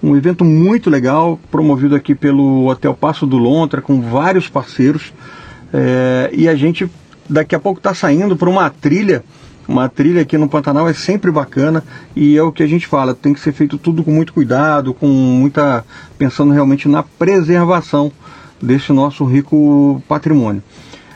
Um 0.02 0.16
evento 0.16 0.44
muito 0.44 0.90
legal, 0.90 1.38
promovido 1.52 1.94
aqui 1.94 2.12
pelo 2.12 2.66
Hotel 2.66 2.94
Passo 2.94 3.28
do 3.28 3.38
Lontra, 3.38 3.80
com 3.80 4.00
vários 4.00 4.48
parceiros. 4.48 5.12
É, 5.72 6.30
e 6.32 6.48
a 6.48 6.56
gente 6.56 6.90
daqui 7.30 7.54
a 7.54 7.60
pouco 7.60 7.78
está 7.78 7.94
saindo 7.94 8.36
para 8.36 8.50
uma 8.50 8.68
trilha. 8.70 9.22
Uma 9.68 9.88
trilha 9.88 10.22
aqui 10.22 10.36
no 10.36 10.48
Pantanal 10.48 10.88
é 10.88 10.94
sempre 10.94 11.30
bacana 11.30 11.84
e 12.16 12.36
é 12.36 12.42
o 12.42 12.50
que 12.50 12.64
a 12.64 12.66
gente 12.66 12.88
fala, 12.88 13.14
tem 13.14 13.32
que 13.32 13.38
ser 13.38 13.52
feito 13.52 13.78
tudo 13.78 14.02
com 14.02 14.10
muito 14.10 14.32
cuidado, 14.32 14.92
com 14.92 15.06
muita. 15.06 15.84
pensando 16.18 16.52
realmente 16.52 16.88
na 16.88 17.04
preservação 17.04 18.10
desse 18.60 18.92
nosso 18.92 19.24
rico 19.24 20.02
patrimônio. 20.08 20.60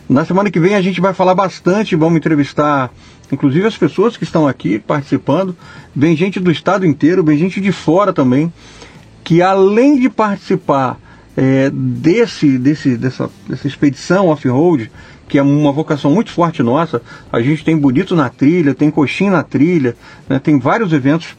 Na 0.08 0.24
semana 0.24 0.50
que 0.50 0.60
vem 0.60 0.76
a 0.76 0.80
gente 0.80 1.00
vai 1.00 1.12
falar 1.12 1.34
bastante, 1.34 1.96
vamos 1.96 2.18
entrevistar 2.18 2.92
inclusive 3.32 3.66
as 3.66 3.76
pessoas 3.76 4.16
que 4.16 4.22
estão 4.22 4.46
aqui 4.46 4.78
participando. 4.78 5.56
Vem 5.94 6.16
gente 6.16 6.38
do 6.38 6.50
estado 6.50 6.86
inteiro, 6.86 7.24
vem 7.24 7.36
gente 7.36 7.60
de 7.60 7.72
fora 7.72 8.12
também, 8.12 8.52
que 9.24 9.42
além 9.42 9.98
de 9.98 10.08
participar 10.08 10.96
é, 11.36 11.70
desse, 11.72 12.56
desse, 12.56 12.96
dessa, 12.96 13.28
dessa 13.48 13.66
expedição 13.66 14.28
off-road, 14.28 14.92
que 15.28 15.38
é 15.38 15.42
uma 15.42 15.72
vocação 15.72 16.12
muito 16.12 16.30
forte 16.30 16.62
nossa, 16.62 17.02
a 17.32 17.40
gente 17.40 17.64
tem 17.64 17.76
Bonito 17.76 18.14
na 18.14 18.28
trilha, 18.28 18.74
tem 18.74 18.92
Coxinha 18.92 19.32
na 19.32 19.42
trilha, 19.42 19.96
né, 20.28 20.38
tem 20.38 20.56
vários 20.58 20.92
eventos 20.92 21.36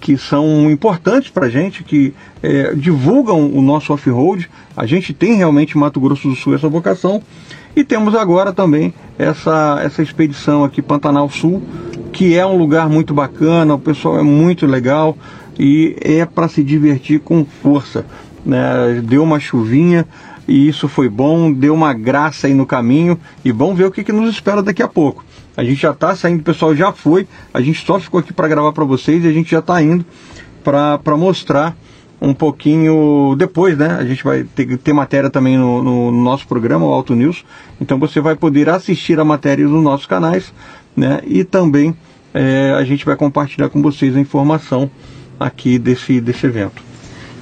que 0.00 0.16
são 0.16 0.70
importantes 0.70 1.30
para 1.30 1.46
a 1.46 1.50
gente, 1.50 1.82
que 1.82 2.14
é, 2.42 2.74
divulgam 2.74 3.50
o 3.50 3.60
nosso 3.60 3.92
off-road. 3.92 4.48
A 4.76 4.86
gente 4.86 5.12
tem 5.12 5.34
realmente 5.34 5.76
em 5.76 5.80
Mato 5.80 6.00
Grosso 6.00 6.28
do 6.28 6.36
Sul 6.36 6.54
essa 6.54 6.68
vocação. 6.68 7.22
E 7.76 7.84
temos 7.84 8.14
agora 8.14 8.54
também 8.54 8.94
essa, 9.18 9.78
essa 9.82 10.02
expedição 10.02 10.64
aqui, 10.64 10.80
Pantanal 10.80 11.28
Sul, 11.28 11.62
que 12.10 12.34
é 12.34 12.46
um 12.46 12.56
lugar 12.56 12.88
muito 12.88 13.12
bacana, 13.12 13.74
o 13.74 13.78
pessoal 13.78 14.18
é 14.18 14.22
muito 14.22 14.64
legal 14.64 15.14
e 15.58 15.94
é 16.00 16.24
para 16.24 16.48
se 16.48 16.64
divertir 16.64 17.20
com 17.20 17.44
força. 17.44 18.06
Né? 18.46 19.02
Deu 19.04 19.22
uma 19.22 19.38
chuvinha 19.38 20.06
e 20.48 20.66
isso 20.66 20.88
foi 20.88 21.10
bom, 21.10 21.52
deu 21.52 21.74
uma 21.74 21.92
graça 21.92 22.46
aí 22.46 22.54
no 22.54 22.64
caminho 22.64 23.20
e 23.44 23.52
vamos 23.52 23.76
ver 23.76 23.84
o 23.84 23.90
que, 23.90 24.02
que 24.02 24.12
nos 24.12 24.30
espera 24.30 24.62
daqui 24.62 24.82
a 24.82 24.88
pouco. 24.88 25.22
A 25.54 25.62
gente 25.62 25.82
já 25.82 25.90
está 25.90 26.16
saindo, 26.16 26.40
o 26.40 26.44
pessoal 26.44 26.74
já 26.74 26.92
foi, 26.92 27.28
a 27.52 27.60
gente 27.60 27.84
só 27.84 28.00
ficou 28.00 28.20
aqui 28.20 28.32
para 28.32 28.48
gravar 28.48 28.72
para 28.72 28.84
vocês 28.84 29.22
e 29.22 29.28
a 29.28 29.32
gente 29.32 29.50
já 29.50 29.58
está 29.58 29.82
indo 29.82 30.02
para 30.64 31.16
mostrar 31.18 31.76
um 32.20 32.32
pouquinho 32.32 33.34
depois, 33.36 33.76
né? 33.76 33.96
A 33.98 34.04
gente 34.04 34.24
vai 34.24 34.44
ter, 34.44 34.76
ter 34.78 34.92
matéria 34.92 35.28
também 35.28 35.58
no, 35.58 35.82
no, 35.82 36.10
no, 36.10 36.22
nosso 36.22 36.46
programa, 36.46 36.86
o 36.86 36.92
Alto 36.92 37.14
News. 37.14 37.44
Então 37.80 37.98
você 37.98 38.20
vai 38.20 38.34
poder 38.34 38.68
assistir 38.68 39.20
a 39.20 39.24
matéria 39.24 39.66
nos 39.66 39.82
nossos 39.82 40.06
canais, 40.06 40.52
né? 40.96 41.20
E 41.26 41.44
também 41.44 41.94
é, 42.32 42.74
a 42.76 42.84
gente 42.84 43.04
vai 43.04 43.16
compartilhar 43.16 43.68
com 43.68 43.82
vocês 43.82 44.16
a 44.16 44.20
informação 44.20 44.90
aqui 45.38 45.78
desse, 45.78 46.20
desse 46.20 46.46
evento. 46.46 46.85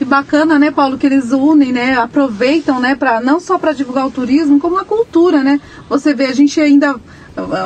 E 0.05 0.07
bacana, 0.07 0.59
né, 0.59 0.71
Paulo, 0.71 0.99
que 0.99 1.07
eles 1.07 1.33
unem, 1.33 1.73
né, 1.73 1.97
aproveitam, 1.97 2.79
né, 2.79 2.95
para 2.95 3.23
não 3.23 3.41
só 3.41 3.59
para 3.59 3.73
divulgar 3.73 4.07
o 4.07 4.11
turismo, 4.11 4.61
como 4.61 4.77
a 4.77 4.85
cultura, 4.85 5.43
né? 5.43 5.59
Você 5.89 6.13
vê, 6.13 6.27
a 6.27 6.35
gente 6.35 6.61
ainda 6.61 7.01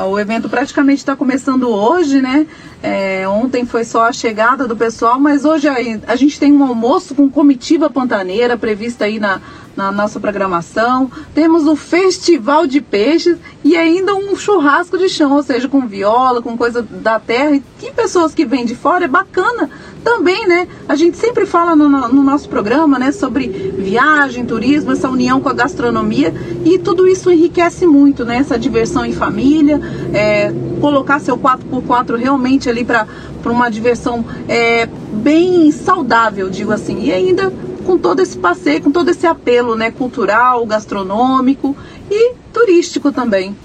o 0.09 0.19
evento 0.19 0.49
praticamente 0.49 0.99
está 1.01 1.17
começando 1.17 1.69
hoje, 1.69 2.23
né? 2.23 2.47
É, 2.83 3.29
ontem 3.29 3.67
foi 3.67 3.85
só 3.85 4.05
a 4.05 4.13
chegada 4.13 4.67
do 4.69 4.77
pessoal, 4.77 5.19
mas 5.19 5.45
hoje 5.45 5.69
a, 5.69 5.75
a, 6.07 6.17
gente 6.17 6.39
tem 6.39 6.53
um 6.53 6.65
almoço 6.65 7.15
com 7.15 7.29
comitiva 7.29 7.91
pantaneira 7.91 8.57
prevista 8.57 9.05
aí 9.05 9.19
na, 9.19 9.41
na 9.79 9.93
nossa 9.93 10.19
programação. 10.19 11.09
Temos 11.33 11.65
o 11.65 11.77
festival 11.77 12.67
de 12.67 12.81
peixes 12.81 13.39
e 13.63 13.77
ainda 13.77 14.13
um 14.13 14.35
churrasco 14.35 14.99
de 14.99 15.09
chão, 15.09 15.37
ou 15.37 15.43
seja, 15.45 15.69
com 15.69 15.87
viola, 15.87 16.43
com 16.43 16.59
coisa 16.59 16.83
da 16.83 17.21
terra. 17.21 17.55
E 17.55 17.91
pessoas 17.93 18.35
que 18.35 18.45
vêm 18.45 18.67
de 18.67 18.75
fora 18.75 19.05
é 19.05 19.09
bacana 19.09 19.71
também, 20.03 20.49
né? 20.49 20.67
A 20.89 20.97
gente 20.97 21.17
sempre 21.17 21.47
fala 21.47 21.77
no, 21.77 21.89
no, 21.89 22.23
nosso 22.25 22.49
programa, 22.49 22.99
né, 22.99 23.13
sobre 23.13 23.47
viagem, 23.47 24.45
turismo, 24.45 24.93
essa 24.93 25.09
união 25.09 25.41
com 25.41 25.49
a 25.49 25.53
gastronomia 25.53 26.35
e 26.65 26.77
tudo 26.79 27.07
isso 27.07 27.31
enriquece 27.31 27.87
muito, 27.87 28.25
né? 28.25 28.39
Essa 28.39 28.59
diversão 28.59 29.05
em 29.05 29.13
família, 29.13 29.81
é, 30.13 30.53
colocar 30.81 31.21
seu 31.21 31.39
4x4 31.39 32.17
realmente 32.17 32.69
ali 32.69 32.85
para 32.85 33.07
uma 33.45 33.71
diversão 33.71 34.25
é, 34.49 34.89
bem 35.13 35.71
saudável, 35.71 36.51
digo 36.51 36.73
assim, 36.73 37.01
e 37.05 37.13
ainda 37.13 37.53
com 37.89 37.97
todo 37.97 38.21
esse 38.21 38.37
passeio, 38.37 38.83
com 38.83 38.91
todo 38.91 39.11
esse 39.11 39.27
apelo, 39.27 39.75
né, 39.75 39.91
cultural, 39.91 40.67
gastronômico 40.67 41.75
e 42.11 42.35
turístico 42.53 43.11
também. 43.11 43.57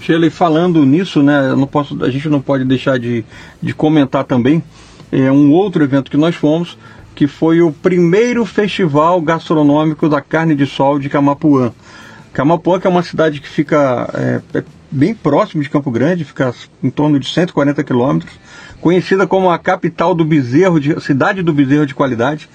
Shirley, 0.00 0.30
falando 0.30 0.86
nisso, 0.86 1.24
né, 1.24 1.56
não 1.56 1.66
posso, 1.66 2.04
a 2.04 2.08
gente 2.08 2.28
não 2.28 2.40
pode 2.40 2.64
deixar 2.64 3.00
de, 3.00 3.24
de 3.60 3.74
comentar 3.74 4.22
também 4.22 4.62
é, 5.10 5.32
um 5.32 5.50
outro 5.50 5.82
evento 5.82 6.08
que 6.08 6.16
nós 6.16 6.36
fomos, 6.36 6.78
que 7.16 7.26
foi 7.26 7.60
o 7.60 7.72
primeiro 7.72 8.46
festival 8.46 9.20
gastronômico 9.20 10.08
da 10.08 10.20
carne 10.20 10.54
de 10.54 10.64
sol 10.64 11.00
de 11.00 11.08
Camapuã. 11.08 11.72
Camapuã, 12.32 12.78
que 12.78 12.86
é 12.86 12.90
uma 12.90 13.02
cidade 13.02 13.40
que 13.40 13.48
fica 13.48 14.08
é, 14.14 14.58
é 14.58 14.64
bem 14.88 15.14
próximo 15.14 15.62
de 15.62 15.68
Campo 15.68 15.90
Grande, 15.90 16.24
fica 16.24 16.54
em 16.80 16.90
torno 16.90 17.18
de 17.18 17.28
140 17.28 17.82
quilômetros, 17.82 18.32
conhecida 18.80 19.26
como 19.26 19.50
a 19.50 19.58
capital 19.58 20.14
do 20.14 20.24
bezerro, 20.24 20.80
de, 20.80 20.98
cidade 21.00 21.42
do 21.42 21.52
bezerro 21.52 21.86
de 21.86 21.94
qualidade. 21.94 22.48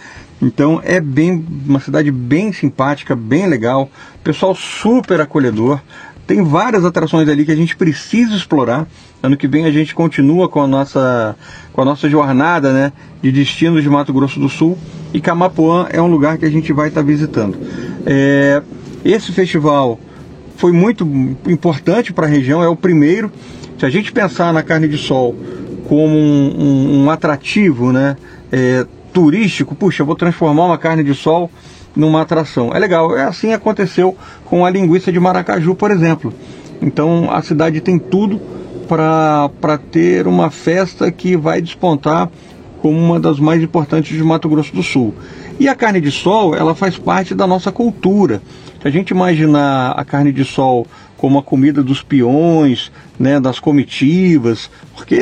Então 0.44 0.82
é 0.84 1.00
bem 1.00 1.44
uma 1.66 1.80
cidade 1.80 2.12
bem 2.12 2.52
simpática, 2.52 3.16
bem 3.16 3.48
legal, 3.48 3.90
pessoal 4.24 4.54
super 4.54 5.22
acolhedor. 5.22 5.80
Tem 6.28 6.44
várias 6.44 6.84
atrações 6.84 7.28
ali 7.30 7.46
que 7.46 7.52
a 7.52 7.56
gente 7.56 7.76
precisa 7.76 8.36
explorar. 8.36 8.88
Ano 9.22 9.38
que 9.38 9.48
vem 9.48 9.66
a 9.66 9.72
gente 9.72 9.96
continua 9.96 10.50
com 10.50 10.62
a 10.62 10.68
nossa, 10.68 11.36
com 11.72 11.82
a 11.82 11.86
nossa 11.86 12.10
jornada 12.10 12.74
né, 12.74 12.92
de 13.22 13.32
destinos 13.32 13.82
de 13.82 13.90
Mato 13.90 14.12
Grosso 14.12 14.40
do 14.40 14.50
Sul 14.50 14.78
e 15.14 15.22
Camapuã 15.22 15.88
é 15.90 16.02
um 16.02 16.08
lugar 16.08 16.38
que 16.38 16.46
a 16.46 16.50
gente 16.50 16.74
vai 16.74 16.90
estar 16.90 17.02
visitando. 17.02 17.58
É, 18.06 18.62
esse 19.06 19.32
festival 19.32 19.98
foi 20.58 20.74
muito 20.74 21.06
importante 21.48 22.12
para 22.12 22.26
a 22.26 22.30
região, 22.30 22.62
é 22.62 22.68
o 22.68 22.76
primeiro. 22.76 23.32
Se 23.80 23.86
a 23.86 23.90
gente 23.90 24.12
pensar 24.12 24.52
na 24.54 24.62
carne 24.62 24.90
de 24.90 24.98
sol 24.98 25.36
como 25.88 26.18
um, 26.18 26.56
um, 26.58 27.04
um 27.04 27.10
atrativo 27.10 27.92
né, 27.92 28.18
é, 28.52 28.86
turístico, 29.14 29.76
puxa, 29.76 30.04
vou 30.04 30.16
transformar 30.16 30.66
uma 30.66 30.78
carne 30.78 31.04
de 31.04 31.14
sol 31.14 31.50
numa 31.96 32.22
atração. 32.22 32.72
É 32.74 32.80
legal, 32.80 33.16
é 33.16 33.24
assim 33.24 33.54
aconteceu 33.54 34.18
com 34.46 34.66
a 34.66 34.70
linguiça 34.70 35.12
de 35.12 35.20
Maracaju, 35.20 35.76
por 35.76 35.92
exemplo. 35.92 36.34
Então 36.82 37.32
a 37.32 37.42
cidade 37.42 37.80
tem 37.80 38.00
tudo 38.00 38.42
para 38.88 39.78
ter 39.92 40.28
uma 40.28 40.50
festa 40.50 41.12
que 41.12 41.38
vai 41.38 41.62
despontar 41.62 42.30
como 42.82 43.00
uma 43.00 43.20
das 43.20 43.40
mais 43.40 43.64
importantes 43.64 44.16
de 44.16 44.24
Mato 44.24 44.50
Grosso 44.50 44.76
do 44.76 44.84
Sul. 44.84 45.14
E 45.60 45.70
a 45.70 45.76
carne 45.76 46.02
de 46.02 46.12
sol, 46.12 46.56
ela 46.56 46.76
faz 46.76 46.98
parte 46.98 47.34
da 47.34 47.48
nossa 47.48 47.72
cultura. 47.72 48.42
Se 48.82 48.88
a 48.88 48.92
gente 48.92 49.12
imaginar 49.12 49.92
a 49.92 50.04
carne 50.04 50.34
de 50.34 50.44
sol 50.44 50.86
como 51.16 51.40
a 51.40 51.44
comida 51.44 51.82
dos 51.82 52.04
peões, 52.04 52.92
né, 53.18 53.40
das 53.40 53.58
comitivas, 53.58 54.70
porque 54.94 55.22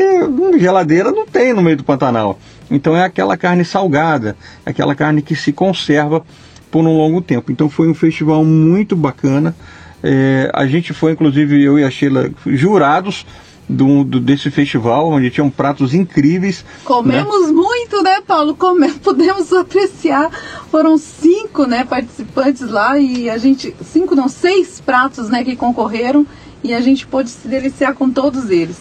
geladeira 0.58 1.12
não 1.12 1.28
tem 1.28 1.54
no 1.54 1.62
meio 1.62 1.78
do 1.78 1.84
Pantanal. 1.84 2.40
Então 2.72 2.96
é 2.96 3.04
aquela 3.04 3.38
carne 3.38 3.66
salgada, 3.66 4.36
aquela 4.66 4.96
carne 4.96 5.22
que 5.22 5.36
se 5.36 5.52
conserva 5.52 6.24
por 6.72 6.86
um 6.86 6.98
longo 6.98 7.22
tempo. 7.22 7.52
Então 7.52 7.70
foi 7.70 7.90
um 7.90 7.94
festival 7.94 8.44
muito 8.46 8.96
bacana. 8.96 9.54
É, 10.02 10.50
a 10.54 10.66
gente 10.66 10.94
foi, 10.94 11.12
inclusive, 11.12 11.62
eu 11.62 11.78
e 11.78 11.84
a 11.84 11.92
Sheila, 11.92 12.32
jurados 12.46 13.26
do, 13.68 14.04
do, 14.04 14.20
desse 14.20 14.50
festival, 14.50 15.10
onde 15.10 15.30
tinham 15.30 15.50
pratos 15.50 15.94
incríveis. 15.94 16.66
Comemos 16.84 17.48
né? 17.48 17.54
muito, 17.54 18.02
né, 18.02 18.22
Paulo? 18.26 18.56
Come, 18.56 18.90
pudemos 19.04 19.52
apreciar. 19.54 20.32
Foram 20.72 20.98
cinco 20.98 21.66
né, 21.66 21.84
participantes 21.84 22.70
lá 22.70 22.98
e 22.98 23.30
a 23.30 23.38
gente. 23.38 23.76
Cinco, 23.84 24.16
não, 24.16 24.28
seis 24.28 24.82
pratos 24.82 25.30
né, 25.30 25.44
que 25.44 25.56
concorreram 25.56 26.26
e 26.64 26.74
a 26.74 26.82
gente 26.82 27.08
pôde 27.08 27.30
se 27.30 27.48
deliciar 27.48 27.94
com 27.94 28.10
todos 28.10 28.50
eles. 28.50 28.78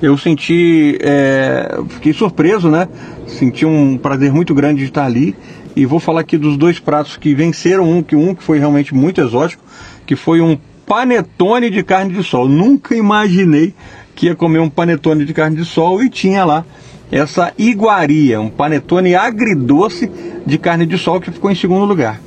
Eu 0.00 0.18
senti. 0.18 0.98
É, 1.00 1.78
fiquei 1.88 2.12
surpreso, 2.12 2.68
né? 2.68 2.88
Senti 3.26 3.64
um 3.64 3.96
prazer 3.96 4.32
muito 4.32 4.54
grande 4.54 4.80
de 4.80 4.86
estar 4.86 5.04
ali 5.04 5.36
e 5.74 5.86
vou 5.86 5.98
falar 5.98 6.20
aqui 6.20 6.36
dos 6.36 6.56
dois 6.56 6.78
pratos 6.78 7.16
que 7.16 7.34
venceram 7.34 7.90
um 7.90 8.02
que 8.02 8.14
um 8.14 8.34
que 8.34 8.42
foi 8.42 8.58
realmente 8.58 8.94
muito 8.94 9.20
exótico, 9.20 9.62
que 10.06 10.16
foi 10.16 10.40
um 10.40 10.58
panetone 10.86 11.70
de 11.70 11.82
carne 11.82 12.12
de 12.12 12.22
sol. 12.22 12.48
Nunca 12.48 12.94
imaginei 12.94 13.74
que 14.14 14.26
ia 14.26 14.34
comer 14.34 14.58
um 14.58 14.68
panetone 14.68 15.24
de 15.24 15.32
carne 15.32 15.56
de 15.56 15.64
sol 15.64 16.02
e 16.02 16.10
tinha 16.10 16.44
lá 16.44 16.64
essa 17.10 17.52
iguaria, 17.58 18.40
um 18.40 18.48
panetone 18.48 19.14
agridoce 19.14 20.10
de 20.46 20.58
carne 20.58 20.86
de 20.86 20.96
sol 20.96 21.20
que 21.20 21.30
ficou 21.30 21.50
em 21.50 21.54
segundo 21.54 21.84
lugar. 21.84 22.20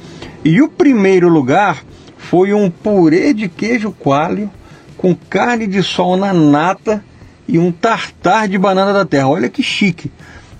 E 0.44 0.62
o 0.62 0.70
primeiro 0.70 1.28
lugar 1.28 1.84
foi 2.18 2.54
um 2.54 2.70
purê 2.70 3.34
de 3.34 3.48
queijo 3.48 3.92
coalho 3.92 4.50
com 4.98 5.16
carne 5.16 5.68
de 5.68 5.82
sol 5.84 6.16
na 6.16 6.34
nata 6.34 7.04
e 7.48 7.60
um 7.60 7.72
tartar 7.72 8.48
de 8.48 8.58
banana 8.58 8.94
da 8.94 9.06
terra. 9.06 9.28
Olha 9.28 9.50
que 9.50 9.62
chique 9.62 10.12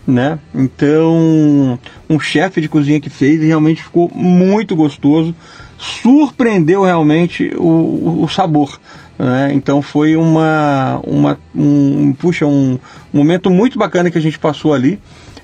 né? 0.08 0.38
Então, 0.54 1.80
um 2.10 2.20
chefe 2.20 2.62
de 2.62 2.70
cozinha 2.70 3.00
que 3.00 3.10
fez 3.10 3.42
e 3.42 3.48
realmente 3.48 3.82
ficou 3.82 4.12
muito 4.14 4.76
gostoso, 4.76 5.36
surpreendeu 5.78 6.84
realmente 6.84 7.52
o, 7.58 8.24
o 8.24 8.28
sabor. 8.28 8.80
Né? 9.18 9.52
Então 9.54 9.82
foi 9.82 10.16
uma, 10.16 11.00
uma 11.06 11.40
um, 11.56 12.14
puxa, 12.14 12.46
um 12.46 12.78
momento 13.12 13.50
muito 13.50 13.80
bacana 13.80 14.12
que 14.12 14.18
a 14.18 14.22
gente 14.22 14.38
passou 14.38 14.74
ali 14.74 15.00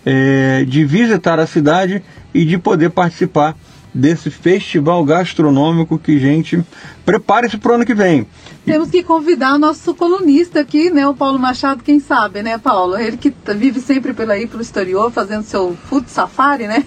é, 0.06 0.64
de 0.68 0.86
visitar 0.86 1.40
a 1.40 1.48
cidade 1.48 2.04
e 2.34 2.46
de 2.46 2.58
poder 2.58 2.90
participar 2.92 3.56
desse 3.94 4.30
festival 4.30 5.04
gastronômico 5.04 6.00
que, 6.00 6.20
gente, 6.20 6.64
prepare-se 7.06 7.58
para 7.58 7.72
o 7.72 7.76
ano 7.76 7.86
que 7.86 7.94
vem. 7.94 8.26
Temos 8.66 8.90
que 8.90 9.04
convidar 9.04 9.56
o 9.56 9.60
nosso 9.60 9.94
colunista 9.94 10.62
aqui, 10.62 10.90
né, 10.90 11.08
o 11.08 11.14
Paulo 11.14 11.38
Machado, 11.38 11.84
quem 11.84 12.00
sabe, 12.00 12.42
né, 12.42 12.58
Paulo? 12.58 12.98
Ele 12.98 13.18
que 13.18 13.34
vive 13.56 13.80
sempre 13.80 14.14
pelo 14.14 14.32
aí, 14.32 14.48
pelo 14.48 14.62
exterior, 14.62 15.12
fazendo 15.12 15.44
seu 15.44 15.76
food 15.86 16.10
safari, 16.10 16.68
né? 16.68 16.86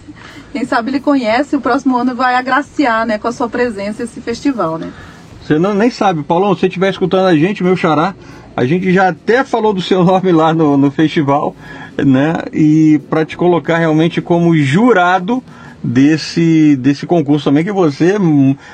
Quem 0.53 0.64
sabe 0.64 0.90
ele 0.90 1.01
conhece, 1.01 1.57
o 1.57 1.61
próximo 1.61 1.97
ano 1.97 2.14
vai 2.14 2.37
agraciar, 2.37 3.05
né, 3.07 3.19
com 3.19 3.29
a 3.29 3.33
sua 3.33 3.49
presença 3.49 4.03
esse 4.03 4.21
festival, 4.21 4.79
né? 4.79 4.93
Você 5.43 5.59
não, 5.59 5.75
nem 5.75 5.90
sabe, 5.90 6.23
Paulão, 6.23 6.55
se 6.55 6.61
você 6.61 6.67
estiver 6.69 6.88
escutando 6.88 7.27
a 7.27 7.37
gente, 7.37 7.62
meu 7.62 7.77
xará, 7.77 8.14
a 8.57 8.64
gente 8.64 8.93
já 8.93 9.09
até 9.09 9.45
falou 9.45 9.75
do 9.75 9.83
seu 9.83 10.03
nome 10.05 10.33
lá 10.33 10.55
no, 10.55 10.77
no 10.77 10.90
festival, 10.90 11.55
né? 11.99 12.35
E 12.53 13.01
para 13.11 13.25
te 13.25 13.37
colocar 13.37 13.79
realmente 13.79 14.23
como 14.23 14.57
jurado 14.57 15.43
desse, 15.85 16.77
desse 16.77 17.07
concurso 17.07 17.44
também, 17.44 17.62
que 17.62 17.70
você, 17.70 18.14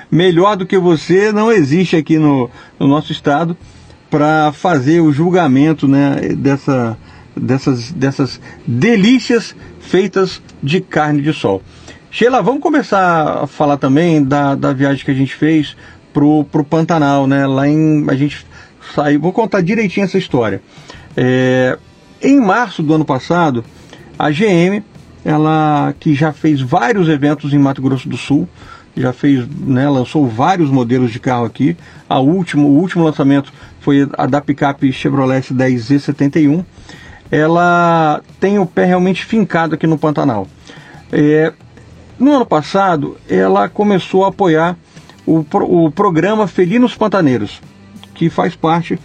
melhor 0.09 0.57
do 0.57 0.65
que 0.65 0.79
você, 0.79 1.33
não 1.33 1.51
existe 1.51 1.97
aqui 1.97 2.17
no, 2.19 2.49
no 2.79 2.87
nosso 2.87 3.11
estado 3.11 3.57
para 4.09 4.53
fazer 4.53 5.01
o 5.01 5.13
julgamento 5.13 5.89
né, 5.89 6.21
dessa, 6.37 6.97
dessas, 7.37 7.91
dessas 7.91 8.41
delícias 8.65 9.57
feitas 9.81 10.41
de 10.63 10.81
carne 10.81 11.21
de 11.21 11.33
sol. 11.33 11.61
Sheila, 12.13 12.43
vamos 12.43 12.61
começar 12.61 13.43
a 13.43 13.47
falar 13.47 13.77
também 13.77 14.23
da, 14.23 14.55
da 14.55 14.73
viagem 14.73 15.05
que 15.05 15.11
a 15.11 15.15
gente 15.15 15.35
fez 15.35 15.77
pro, 16.13 16.45
pro 16.45 16.65
Pantanal, 16.65 17.27
né? 17.27 17.47
Lá 17.47 17.69
em. 17.69 18.05
A 18.09 18.17
gente 18.17 18.45
saiu. 18.95 19.21
Vou 19.21 19.33
contar 19.33 19.61
direitinho 19.61 20.05
essa 20.05 20.19
história. 20.19 20.61
É, 21.17 21.79
em 22.21 22.41
março 22.41 22.83
do 22.83 22.95
ano 22.95 23.05
passado, 23.05 23.65
a 24.19 24.29
GM 24.29 24.83
ela 25.25 25.95
que 25.99 26.15
já 26.15 26.33
fez 26.33 26.61
vários 26.61 27.09
eventos 27.09 27.53
em 27.53 27.59
Mato 27.59 27.83
Grosso 27.83 28.09
do 28.09 28.17
Sul, 28.17 28.49
já 28.97 29.13
fez, 29.13 29.47
né, 29.49 29.89
lançou 29.89 30.27
vários 30.27 30.71
modelos 30.71 31.11
de 31.11 31.21
carro 31.21 31.45
aqui. 31.45 31.77
A 32.09 32.19
último, 32.19 32.69
o 32.69 32.79
último 32.79 33.05
lançamento 33.05 33.53
foi 33.81 34.09
a 34.17 34.27
da 34.27 34.41
picape 34.41 34.93
Chevrolet 34.93 35.53
10Z71. 35.55 36.65
Ela 37.31 38.21
tem 38.41 38.59
o 38.59 38.67
pé 38.67 38.85
realmente 38.85 39.25
fincado 39.25 39.75
aqui 39.75 39.87
no 39.87 39.99
Pantanal. 39.99 40.47
É, 41.13 41.53
no 42.19 42.35
ano 42.35 42.47
passado, 42.47 43.17
ela 43.29 43.69
começou 43.69 44.25
a 44.25 44.29
apoiar 44.29 44.77
o, 45.25 45.45
o 45.63 45.91
programa 45.91 46.47
Felinos 46.49 46.95
Pantaneiros, 46.95 47.61
que 48.15 48.29
faz 48.29 48.57
parte 48.57 48.99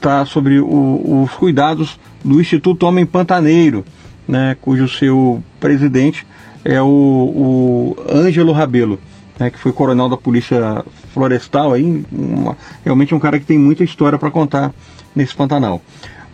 tá, 0.00 0.24
sobre 0.26 0.60
o, 0.60 1.22
os 1.22 1.32
cuidados 1.32 1.98
do 2.22 2.40
Instituto 2.40 2.86
Homem 2.86 3.06
Pantaneiro 3.06 3.84
né, 4.26 4.56
cujo 4.60 4.88
seu 4.88 5.42
presidente 5.58 6.26
é 6.64 6.80
o, 6.80 6.86
o 6.86 7.96
Ângelo 8.08 8.52
Rabelo, 8.52 8.98
né, 9.38 9.50
que 9.50 9.58
foi 9.58 9.72
coronel 9.72 10.08
da 10.08 10.16
Polícia 10.16 10.84
Florestal, 11.12 11.72
aí, 11.72 12.04
uma, 12.10 12.56
realmente 12.84 13.14
um 13.14 13.18
cara 13.18 13.38
que 13.38 13.46
tem 13.46 13.58
muita 13.58 13.82
história 13.84 14.18
para 14.18 14.30
contar 14.30 14.72
nesse 15.14 15.34
Pantanal. 15.34 15.82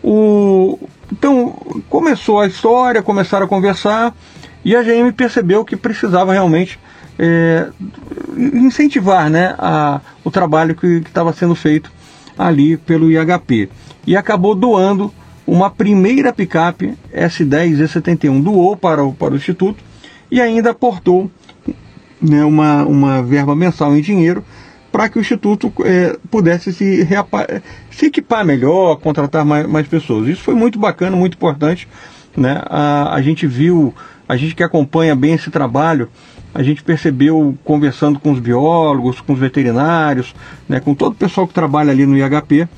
O, 0.03 0.79
então, 1.11 1.55
começou 1.89 2.41
a 2.41 2.47
história, 2.47 3.03
começaram 3.03 3.47
a 3.47 3.49
conversar, 3.49 4.15
e 4.65 4.77
a 4.77 4.83
GM 4.83 5.13
percebeu 5.13 5.65
que 5.65 5.77
precisava 5.77 6.33
realmente 6.33 6.79
é, 7.19 7.69
incentivar 8.37 9.31
né, 9.31 9.55
a, 9.59 10.01
o 10.23 10.31
trabalho 10.31 10.75
que 10.75 10.87
estava 11.07 11.33
sendo 11.33 11.55
feito 11.55 11.91
ali 12.37 12.77
pelo 12.77 13.11
IHP. 13.11 13.69
E 14.07 14.17
acabou 14.17 14.55
doando 14.55 15.13
uma 15.49 15.71
primeira 15.71 16.31
picape 16.31 16.93
S10 17.11 17.79
E71 17.79 18.43
doou 18.43 18.77
para 18.77 19.03
o, 19.03 19.15
para 19.15 19.33
o 19.33 19.37
Instituto 19.37 19.83
e 20.31 20.43
ainda 20.43 20.73
aportou 20.73 21.31
né, 22.21 22.45
uma, 22.45 22.85
uma 22.85 23.23
verba 23.23 23.57
mensal 23.57 23.97
em 23.97 24.03
dinheiro 24.03 24.45
para 24.93 25.09
que 25.09 25.19
o 25.19 25.23
Instituto 25.23 25.73
é, 25.85 26.19
pudesse 26.31 26.71
se, 26.73 27.09
se 27.91 28.07
equipar 28.07 28.45
melhor, 28.45 28.97
contratar 28.97 29.43
mais, 29.43 29.67
mais 29.67 29.89
pessoas. 29.89 30.29
Isso 30.29 30.43
foi 30.43 30.55
muito 30.55 30.79
bacana, 30.79 31.17
muito 31.17 31.35
importante. 31.35 31.89
Né? 32.37 32.61
A, 32.67 33.15
a 33.15 33.23
gente 33.23 33.47
viu, 33.47 33.95
a 34.29 34.37
gente 34.37 34.55
que 34.55 34.63
acompanha 34.63 35.17
bem 35.17 35.33
esse 35.33 35.51
trabalho, 35.51 36.11
a 36.55 36.63
gente 36.63 36.83
percebeu 36.83 37.57
conversando 37.65 38.19
com 38.19 38.33
os 38.33 38.39
biólogos, 38.41 39.21
com 39.23 39.33
os 39.33 39.39
veterinários, 39.39 40.35
né, 40.69 40.81
com 40.81 40.95
todo 40.95 41.13
o 41.13 41.17
pessoal 41.17 41.47
que 41.47 41.55
trabalha 41.55 41.91
ali 41.91 42.05
no 42.05 42.17
IHP, 42.17 42.69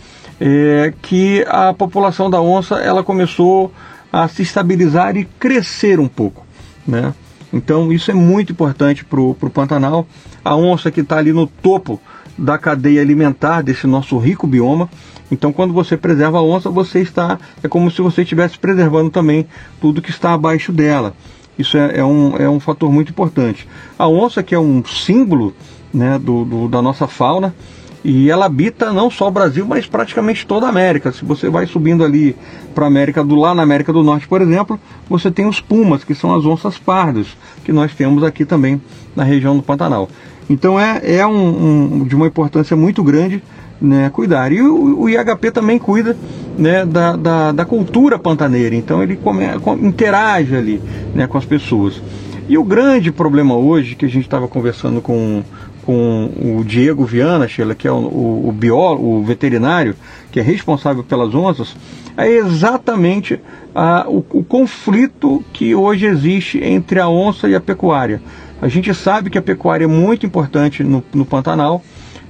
é, 0.40 0.92
que 1.02 1.44
a 1.46 1.72
população 1.74 2.30
da 2.30 2.40
onça 2.40 2.76
ela 2.76 3.04
começou 3.04 3.72
a 4.12 4.26
se 4.26 4.42
estabilizar 4.42 5.16
e 5.16 5.24
crescer 5.24 6.00
um 6.00 6.08
pouco, 6.08 6.46
né? 6.86 7.14
Então 7.52 7.92
isso 7.92 8.10
é 8.10 8.14
muito 8.14 8.52
importante 8.52 9.04
para 9.04 9.20
o 9.20 9.34
Pantanal. 9.34 10.06
A 10.44 10.56
onça 10.56 10.90
que 10.90 11.00
está 11.00 11.18
ali 11.18 11.32
no 11.32 11.46
topo 11.46 12.00
da 12.38 12.56
cadeia 12.56 13.02
alimentar 13.02 13.62
desse 13.62 13.86
nosso 13.86 14.16
rico 14.18 14.46
bioma. 14.46 14.88
Então, 15.30 15.52
quando 15.52 15.72
você 15.72 15.96
preserva 15.96 16.38
a 16.38 16.42
onça, 16.42 16.70
você 16.70 17.00
está 17.00 17.38
é 17.62 17.68
como 17.68 17.90
se 17.90 18.00
você 18.00 18.22
estivesse 18.22 18.58
preservando 18.58 19.10
também 19.10 19.46
tudo 19.80 20.02
que 20.02 20.10
está 20.10 20.32
abaixo 20.32 20.72
dela. 20.72 21.14
Isso 21.58 21.76
é, 21.76 21.98
é, 21.98 22.04
um, 22.04 22.36
é 22.36 22.48
um 22.48 22.58
fator 22.58 22.90
muito 22.90 23.10
importante. 23.10 23.68
A 23.98 24.08
onça, 24.08 24.42
que 24.42 24.54
é 24.54 24.58
um 24.58 24.82
símbolo 24.84 25.54
né, 25.92 26.18
do, 26.18 26.44
do 26.44 26.68
da 26.68 26.80
nossa 26.80 27.06
fauna, 27.06 27.54
e 28.02 28.30
ela 28.30 28.46
habita 28.46 28.92
não 28.92 29.10
só 29.10 29.28
o 29.28 29.30
Brasil, 29.30 29.66
mas 29.66 29.86
praticamente 29.86 30.46
toda 30.46 30.66
a 30.66 30.68
América. 30.70 31.12
Se 31.12 31.24
você 31.24 31.50
vai 31.50 31.66
subindo 31.66 32.02
ali 32.02 32.34
para 32.74 32.84
a 32.84 32.88
América 32.88 33.22
do 33.22 33.34
lá 33.34 33.54
na 33.54 33.62
América 33.62 33.92
do 33.92 34.02
Norte, 34.02 34.26
por 34.26 34.40
exemplo, 34.40 34.80
você 35.08 35.30
tem 35.30 35.46
os 35.46 35.60
pumas, 35.60 36.02
que 36.02 36.14
são 36.14 36.34
as 36.34 36.44
onças 36.46 36.78
pardas, 36.78 37.26
que 37.64 37.72
nós 37.72 37.94
temos 37.94 38.24
aqui 38.24 38.44
também 38.44 38.80
na 39.14 39.22
região 39.22 39.56
do 39.56 39.62
Pantanal. 39.62 40.08
Então 40.48 40.80
é, 40.80 41.00
é 41.04 41.26
um, 41.26 42.00
um, 42.00 42.04
de 42.04 42.16
uma 42.16 42.26
importância 42.26 42.74
muito 42.74 43.02
grande 43.04 43.42
né, 43.80 44.10
cuidar. 44.10 44.52
E 44.52 44.60
o, 44.60 45.00
o 45.00 45.08
IHP 45.08 45.50
também 45.50 45.78
cuida 45.78 46.16
né, 46.58 46.84
da, 46.84 47.16
da, 47.16 47.52
da, 47.52 47.64
cultura 47.64 48.18
pantaneira, 48.18 48.74
então 48.74 49.02
ele 49.02 49.16
come, 49.16 49.44
interage 49.82 50.54
ali 50.54 50.82
né, 51.14 51.26
com 51.26 51.38
as 51.38 51.44
pessoas. 51.44 52.02
E 52.48 52.58
o 52.58 52.64
grande 52.64 53.12
problema 53.12 53.54
hoje, 53.54 53.94
que 53.94 54.04
a 54.04 54.08
gente 54.08 54.24
estava 54.24 54.48
conversando 54.48 55.00
com, 55.00 55.42
com 55.90 56.30
o 56.56 56.62
Diego 56.62 57.04
Viana, 57.04 57.48
Sheila, 57.48 57.74
que 57.74 57.88
é 57.88 57.90
o, 57.90 57.96
o, 57.96 58.48
o 58.48 58.52
biólogo, 58.52 59.04
o 59.08 59.24
veterinário, 59.24 59.96
que 60.30 60.38
é 60.38 60.42
responsável 60.42 61.02
pelas 61.02 61.34
onças, 61.34 61.74
é 62.16 62.28
exatamente 62.28 63.40
a, 63.74 64.04
o, 64.08 64.24
o 64.30 64.44
conflito 64.44 65.44
que 65.52 65.74
hoje 65.74 66.06
existe 66.06 66.62
entre 66.62 67.00
a 67.00 67.08
onça 67.08 67.48
e 67.48 67.56
a 67.56 67.60
pecuária. 67.60 68.22
A 68.62 68.68
gente 68.68 68.94
sabe 68.94 69.30
que 69.30 69.38
a 69.38 69.42
pecuária 69.42 69.82
é 69.82 69.88
muito 69.88 70.24
importante 70.24 70.84
no, 70.84 71.02
no 71.12 71.26
Pantanal, 71.26 71.82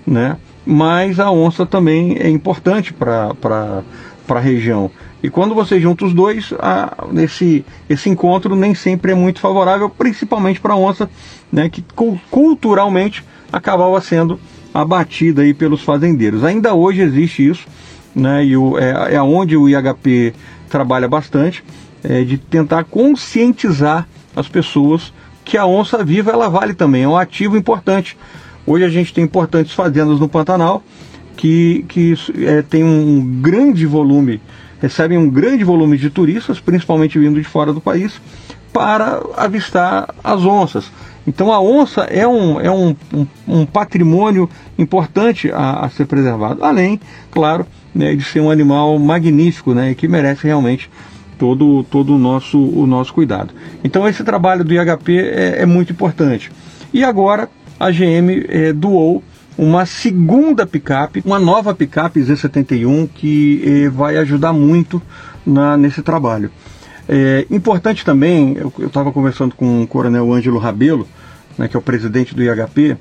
né? 0.07 0.38
mas 0.64 1.20
a 1.20 1.31
onça 1.31 1.66
também 1.66 2.16
é 2.18 2.31
importante 2.31 2.94
para 2.94 3.35
a 4.27 4.40
região. 4.40 4.90
E 5.23 5.29
quando 5.29 5.55
você 5.55 5.79
junta 5.79 6.07
os 6.07 6.14
dois, 6.14 6.55
a, 6.59 6.96
esse, 7.18 7.62
esse 7.90 8.09
encontro 8.09 8.57
nem 8.57 8.75
sempre 8.75 9.12
é 9.12 9.14
muito 9.14 9.38
favorável, 9.38 9.90
principalmente 9.90 10.59
para 10.59 10.73
a 10.73 10.79
onça, 10.79 11.11
né, 11.53 11.68
que 11.68 11.85
culturalmente 12.31 13.23
acabava 13.53 14.01
sendo 14.01 14.39
abatida 14.73 15.43
aí 15.43 15.53
pelos 15.53 15.83
fazendeiros. 15.83 16.45
Ainda 16.45 16.75
hoje 16.75 17.01
existe 17.01 17.49
isso, 17.49 17.67
né, 18.15 18.45
e 18.45 18.57
o, 18.57 18.79
é, 18.79 19.15
é 19.15 19.23
onde 19.23 19.57
o 19.57 19.69
IHP 19.69 20.35
trabalha 20.69 21.09
bastante, 21.09 21.63
é, 22.03 22.23
de 22.23 22.39
tentar 22.39 22.85
conscientizar 22.85 24.09
as 24.35 24.49
pessoas 24.49 25.13
que 25.45 25.57
a 25.57 25.67
onça 25.67 26.05
viva 26.05 26.31
ela 26.31 26.49
vale 26.49 26.75
também, 26.75 27.03
é 27.03 27.09
um 27.09 27.17
ativo 27.17 27.57
importante. 27.57 28.17
Hoje 28.67 28.85
a 28.85 28.89
gente 28.89 29.13
tem 29.13 29.25
importantes 29.25 29.73
fazendas 29.73 30.21
no 30.21 30.29
Pantanal 30.29 30.83
que, 31.37 31.85
que 31.89 32.15
é, 32.45 32.63
tem 32.63 32.85
um 32.85 33.41
grande 33.41 33.87
volume, 33.87 34.41
recebem 34.81 35.19
um 35.19 35.29
grande 35.29 35.65
volume 35.65 35.97
de 35.97 36.11
turistas, 36.11 36.61
principalmente 36.61 37.19
vindo 37.19 37.41
de 37.41 37.45
fora 37.45 37.73
do 37.73 37.81
país, 37.81 38.21
para 38.73 39.21
avistar 39.37 40.15
as 40.23 40.45
onças. 40.45 40.91
Então 41.31 41.53
a 41.53 41.61
onça 41.61 42.01
é 42.03 42.27
um, 42.27 42.61
é 42.61 42.69
um, 42.69 42.97
um, 43.14 43.27
um 43.47 43.64
patrimônio 43.64 44.51
importante 44.77 45.49
a, 45.53 45.85
a, 45.85 45.88
ser 45.88 46.07
preservado, 46.07 46.64
além, 46.64 47.01
claro, 47.31 47.64
né, 47.95 48.16
de 48.16 48.25
ser 48.25 48.40
um 48.40 48.51
animal 48.51 48.99
magnífico 48.99 49.73
né, 49.73 49.95
que 49.95 50.09
merece 50.09 50.49
realmente 50.49 50.90
todo, 51.38 51.85
todo 51.85 52.16
o, 52.16 52.19
nosso, 52.19 52.59
o 52.59 52.85
nosso 52.85 53.14
cuidado. 53.14 53.55
Então 53.85 54.09
esse 54.09 54.25
trabalho 54.25 54.64
do 54.64 54.75
IHP 54.75 55.19
é, 55.19 55.62
é 55.62 55.66
muito 55.66 55.93
importante. 55.93 56.51
E 56.93 57.05
agora 57.05 57.49
a 57.79 57.93
GM 57.93 58.45
é, 58.49 58.73
doou 58.73 59.23
uma 59.57 59.87
segunda 59.87 60.66
picape, 60.66 61.23
uma 61.25 61.38
nova 61.38 61.73
picape 61.73 62.19
Z71 62.21 63.09
que 63.14 63.62
é, 63.64 63.88
vai 63.88 64.16
ajudar 64.16 64.53
muito 64.53 65.01
na, 65.47 65.77
nesse 65.77 66.03
trabalho. 66.03 66.51
É 67.12 67.44
importante 67.51 68.05
também, 68.05 68.57
eu 68.57 68.87
estava 68.87 69.11
conversando 69.11 69.57
com 69.57 69.83
o 69.83 69.87
Coronel 69.87 70.33
Ângelo 70.33 70.59
Rabelo, 70.59 71.09
né, 71.59 71.66
que 71.66 71.77
é 71.77 71.79
o 71.79 71.83
presidente 71.83 72.37
do 72.37 72.42
IHP, 72.42 72.96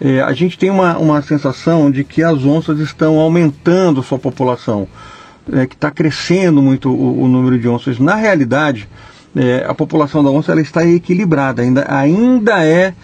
é, 0.00 0.20
a 0.20 0.32
gente 0.32 0.56
tem 0.56 0.70
uma, 0.70 0.96
uma 0.96 1.20
sensação 1.22 1.90
de 1.90 2.04
que 2.04 2.22
as 2.22 2.44
onças 2.44 2.78
estão 2.78 3.18
aumentando 3.18 4.00
sua 4.00 4.16
população 4.16 4.86
é, 5.52 5.66
que 5.66 5.74
está 5.74 5.90
crescendo 5.90 6.62
muito 6.62 6.88
o, 6.88 7.22
o, 7.22 7.26
número 7.28 7.58
de 7.58 7.68
onças. 7.68 7.98
Na 7.98 8.14
realidade, 8.14 8.88
é, 9.34 9.64
a 9.66 9.74
população 9.74 10.22
da 10.22 10.30
onça 10.30 10.52
ela 10.52 10.60
está 10.60 10.86
equilibrada, 10.86 11.62
ainda, 11.62 11.84
ainda 11.88 12.64
é 12.64 12.94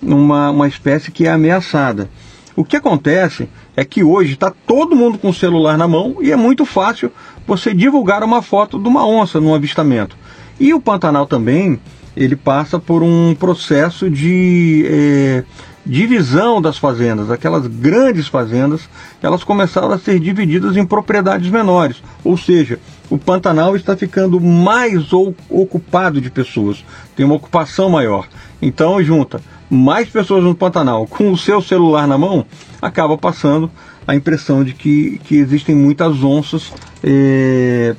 uma, 0.00 0.50
uma 0.50 0.68
espécie 0.68 1.10
que 1.10 1.26
é 1.26 1.32
ameaçada. 1.32 2.08
O 2.56 2.64
que 2.64 2.76
acontece 2.76 3.48
é 3.76 3.84
que 3.84 4.04
hoje 4.04 4.34
está 4.34 4.52
todo 4.66 4.94
mundo 4.94 5.18
com 5.18 5.30
o 5.30 5.34
celular 5.34 5.76
na 5.76 5.88
mão 5.88 6.16
e 6.20 6.30
é 6.30 6.36
muito 6.36 6.64
fácil 6.64 7.10
você 7.46 7.74
divulgar 7.74 8.22
uma 8.22 8.42
foto 8.42 8.78
de 8.78 8.86
uma 8.86 9.06
onça 9.06 9.40
num 9.40 9.54
avistamento. 9.54 10.16
E 10.60 10.72
o 10.72 10.80
Pantanal 10.80 11.26
também, 11.26 11.80
ele 12.16 12.36
passa 12.36 12.78
por 12.78 13.02
um 13.02 13.34
processo 13.34 14.08
de 14.08 14.86
é, 14.88 15.44
divisão 15.84 16.62
das 16.62 16.78
fazendas, 16.78 17.28
aquelas 17.28 17.66
grandes 17.66 18.28
fazendas, 18.28 18.88
elas 19.20 19.42
começaram 19.42 19.90
a 19.90 19.98
ser 19.98 20.20
divididas 20.20 20.76
em 20.76 20.86
propriedades 20.86 21.50
menores, 21.50 22.02
ou 22.22 22.36
seja, 22.38 22.78
o 23.10 23.18
Pantanal 23.18 23.74
está 23.74 23.96
ficando 23.96 24.40
mais 24.40 25.12
ocupado 25.12 26.20
de 26.20 26.30
pessoas, 26.30 26.84
tem 27.16 27.26
uma 27.26 27.34
ocupação 27.34 27.90
maior. 27.90 28.26
Então, 28.62 29.02
junta 29.02 29.40
mais 29.70 30.08
pessoas 30.08 30.44
no 30.44 30.54
Pantanal 30.54 31.06
com 31.06 31.32
o 31.32 31.38
seu 31.38 31.60
celular 31.60 32.06
na 32.06 32.18
mão, 32.18 32.44
acaba 32.80 33.16
passando 33.16 33.70
a 34.06 34.14
impressão 34.14 34.62
de 34.62 34.74
que, 34.74 35.18
que 35.24 35.36
existem 35.36 35.74
muitas 35.74 36.22
onças, 36.22 36.72
é, 37.02 37.94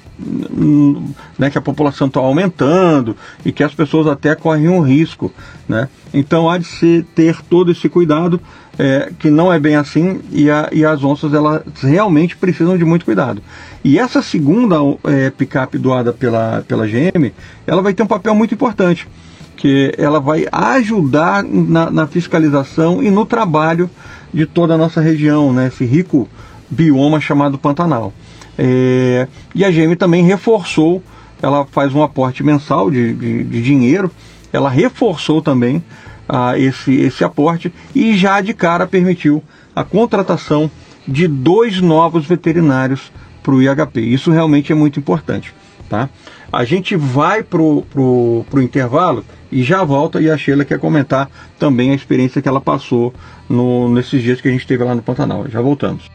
né, 1.37 1.49
que 1.49 1.57
a 1.57 1.61
população 1.61 2.07
está 2.07 2.19
aumentando 2.19 3.15
e 3.43 3.51
que 3.51 3.63
as 3.63 3.73
pessoas 3.73 4.07
até 4.07 4.35
correm 4.35 4.69
um 4.69 4.81
risco. 4.81 5.33
Né? 5.67 5.89
Então 6.13 6.49
há 6.49 6.57
de 6.57 6.65
se 6.65 7.05
ter 7.15 7.41
todo 7.49 7.71
esse 7.71 7.89
cuidado, 7.89 8.39
é, 8.77 9.11
que 9.17 9.29
não 9.29 9.51
é 9.51 9.59
bem 9.59 9.75
assim, 9.75 10.21
e, 10.31 10.49
a, 10.49 10.69
e, 10.71 10.85
as 10.85 11.03
onças 11.03 11.33
elas 11.33 11.63
realmente 11.81 12.35
precisam 12.35 12.77
de 12.77 12.85
muito 12.85 13.05
cuidado. 13.05 13.41
E 13.83 13.97
essa 13.97 14.21
segunda 14.21 14.75
é, 15.05 15.29
picape 15.29 15.77
doada 15.77 16.11
pela, 16.11 16.63
pela 16.67 16.85
GM, 16.85 17.31
ela 17.65 17.81
vai 17.81 17.93
ter 17.93 18.03
um 18.03 18.07
papel 18.07 18.35
muito 18.35 18.53
importante, 18.53 19.07
que 19.55 19.93
ela 19.97 20.19
vai 20.19 20.45
ajudar 20.51 21.43
na, 21.43 21.89
na 21.89 22.07
fiscalização 22.07 23.01
e 23.01 23.09
no 23.09 23.25
trabalho 23.25 23.89
de 24.33 24.45
toda 24.45 24.73
a 24.73 24.77
nossa 24.77 24.99
região, 25.01 25.53
né? 25.53 25.67
esse 25.67 25.85
rico 25.85 26.27
bioma 26.69 27.19
chamado 27.21 27.57
Pantanal. 27.57 28.13
É, 28.57 29.27
e 29.53 29.63
a 29.63 29.71
GM 29.71 29.95
também 29.97 30.23
reforçou, 30.23 31.01
ela 31.41 31.65
faz 31.65 31.93
um 31.93 32.03
aporte 32.03 32.43
mensal 32.43 32.89
de, 32.89 33.13
de, 33.13 33.43
de 33.43 33.61
dinheiro, 33.61 34.11
ela 34.51 34.69
reforçou 34.69 35.41
também 35.41 35.83
ah, 36.27 36.57
esse, 36.57 36.93
esse 36.95 37.23
aporte 37.23 37.73
e 37.93 38.15
já 38.15 38.41
de 38.41 38.53
cara 38.53 38.87
permitiu 38.87 39.43
a 39.75 39.83
contratação 39.83 40.71
de 41.07 41.27
dois 41.27 41.81
novos 41.81 42.25
veterinários 42.25 43.11
para 43.43 43.53
o 43.53 43.61
IHP. 43.61 44.01
Isso 44.01 44.31
realmente 44.31 44.71
é 44.71 44.75
muito 44.75 44.99
importante. 44.99 45.53
Tá? 45.87 46.09
A 46.55 46.63
gente 46.63 46.95
vai 46.95 47.43
para 47.43 47.61
o 47.61 48.45
intervalo 48.59 49.25
e 49.51 49.61
já 49.61 49.83
volta 49.83 50.21
e 50.21 50.31
a 50.31 50.37
Sheila 50.37 50.63
quer 50.63 50.79
comentar 50.79 51.29
também 51.59 51.91
a 51.91 51.93
experiência 51.93 52.41
que 52.41 52.47
ela 52.47 52.61
passou 52.61 53.13
no, 53.49 53.89
nesses 53.89 54.23
dias 54.23 54.39
que 54.39 54.47
a 54.47 54.51
gente 54.51 54.65
teve 54.65 54.81
lá 54.81 54.95
no 54.95 55.01
Pantanal. 55.01 55.49
Já 55.49 55.59
voltamos. 55.59 56.09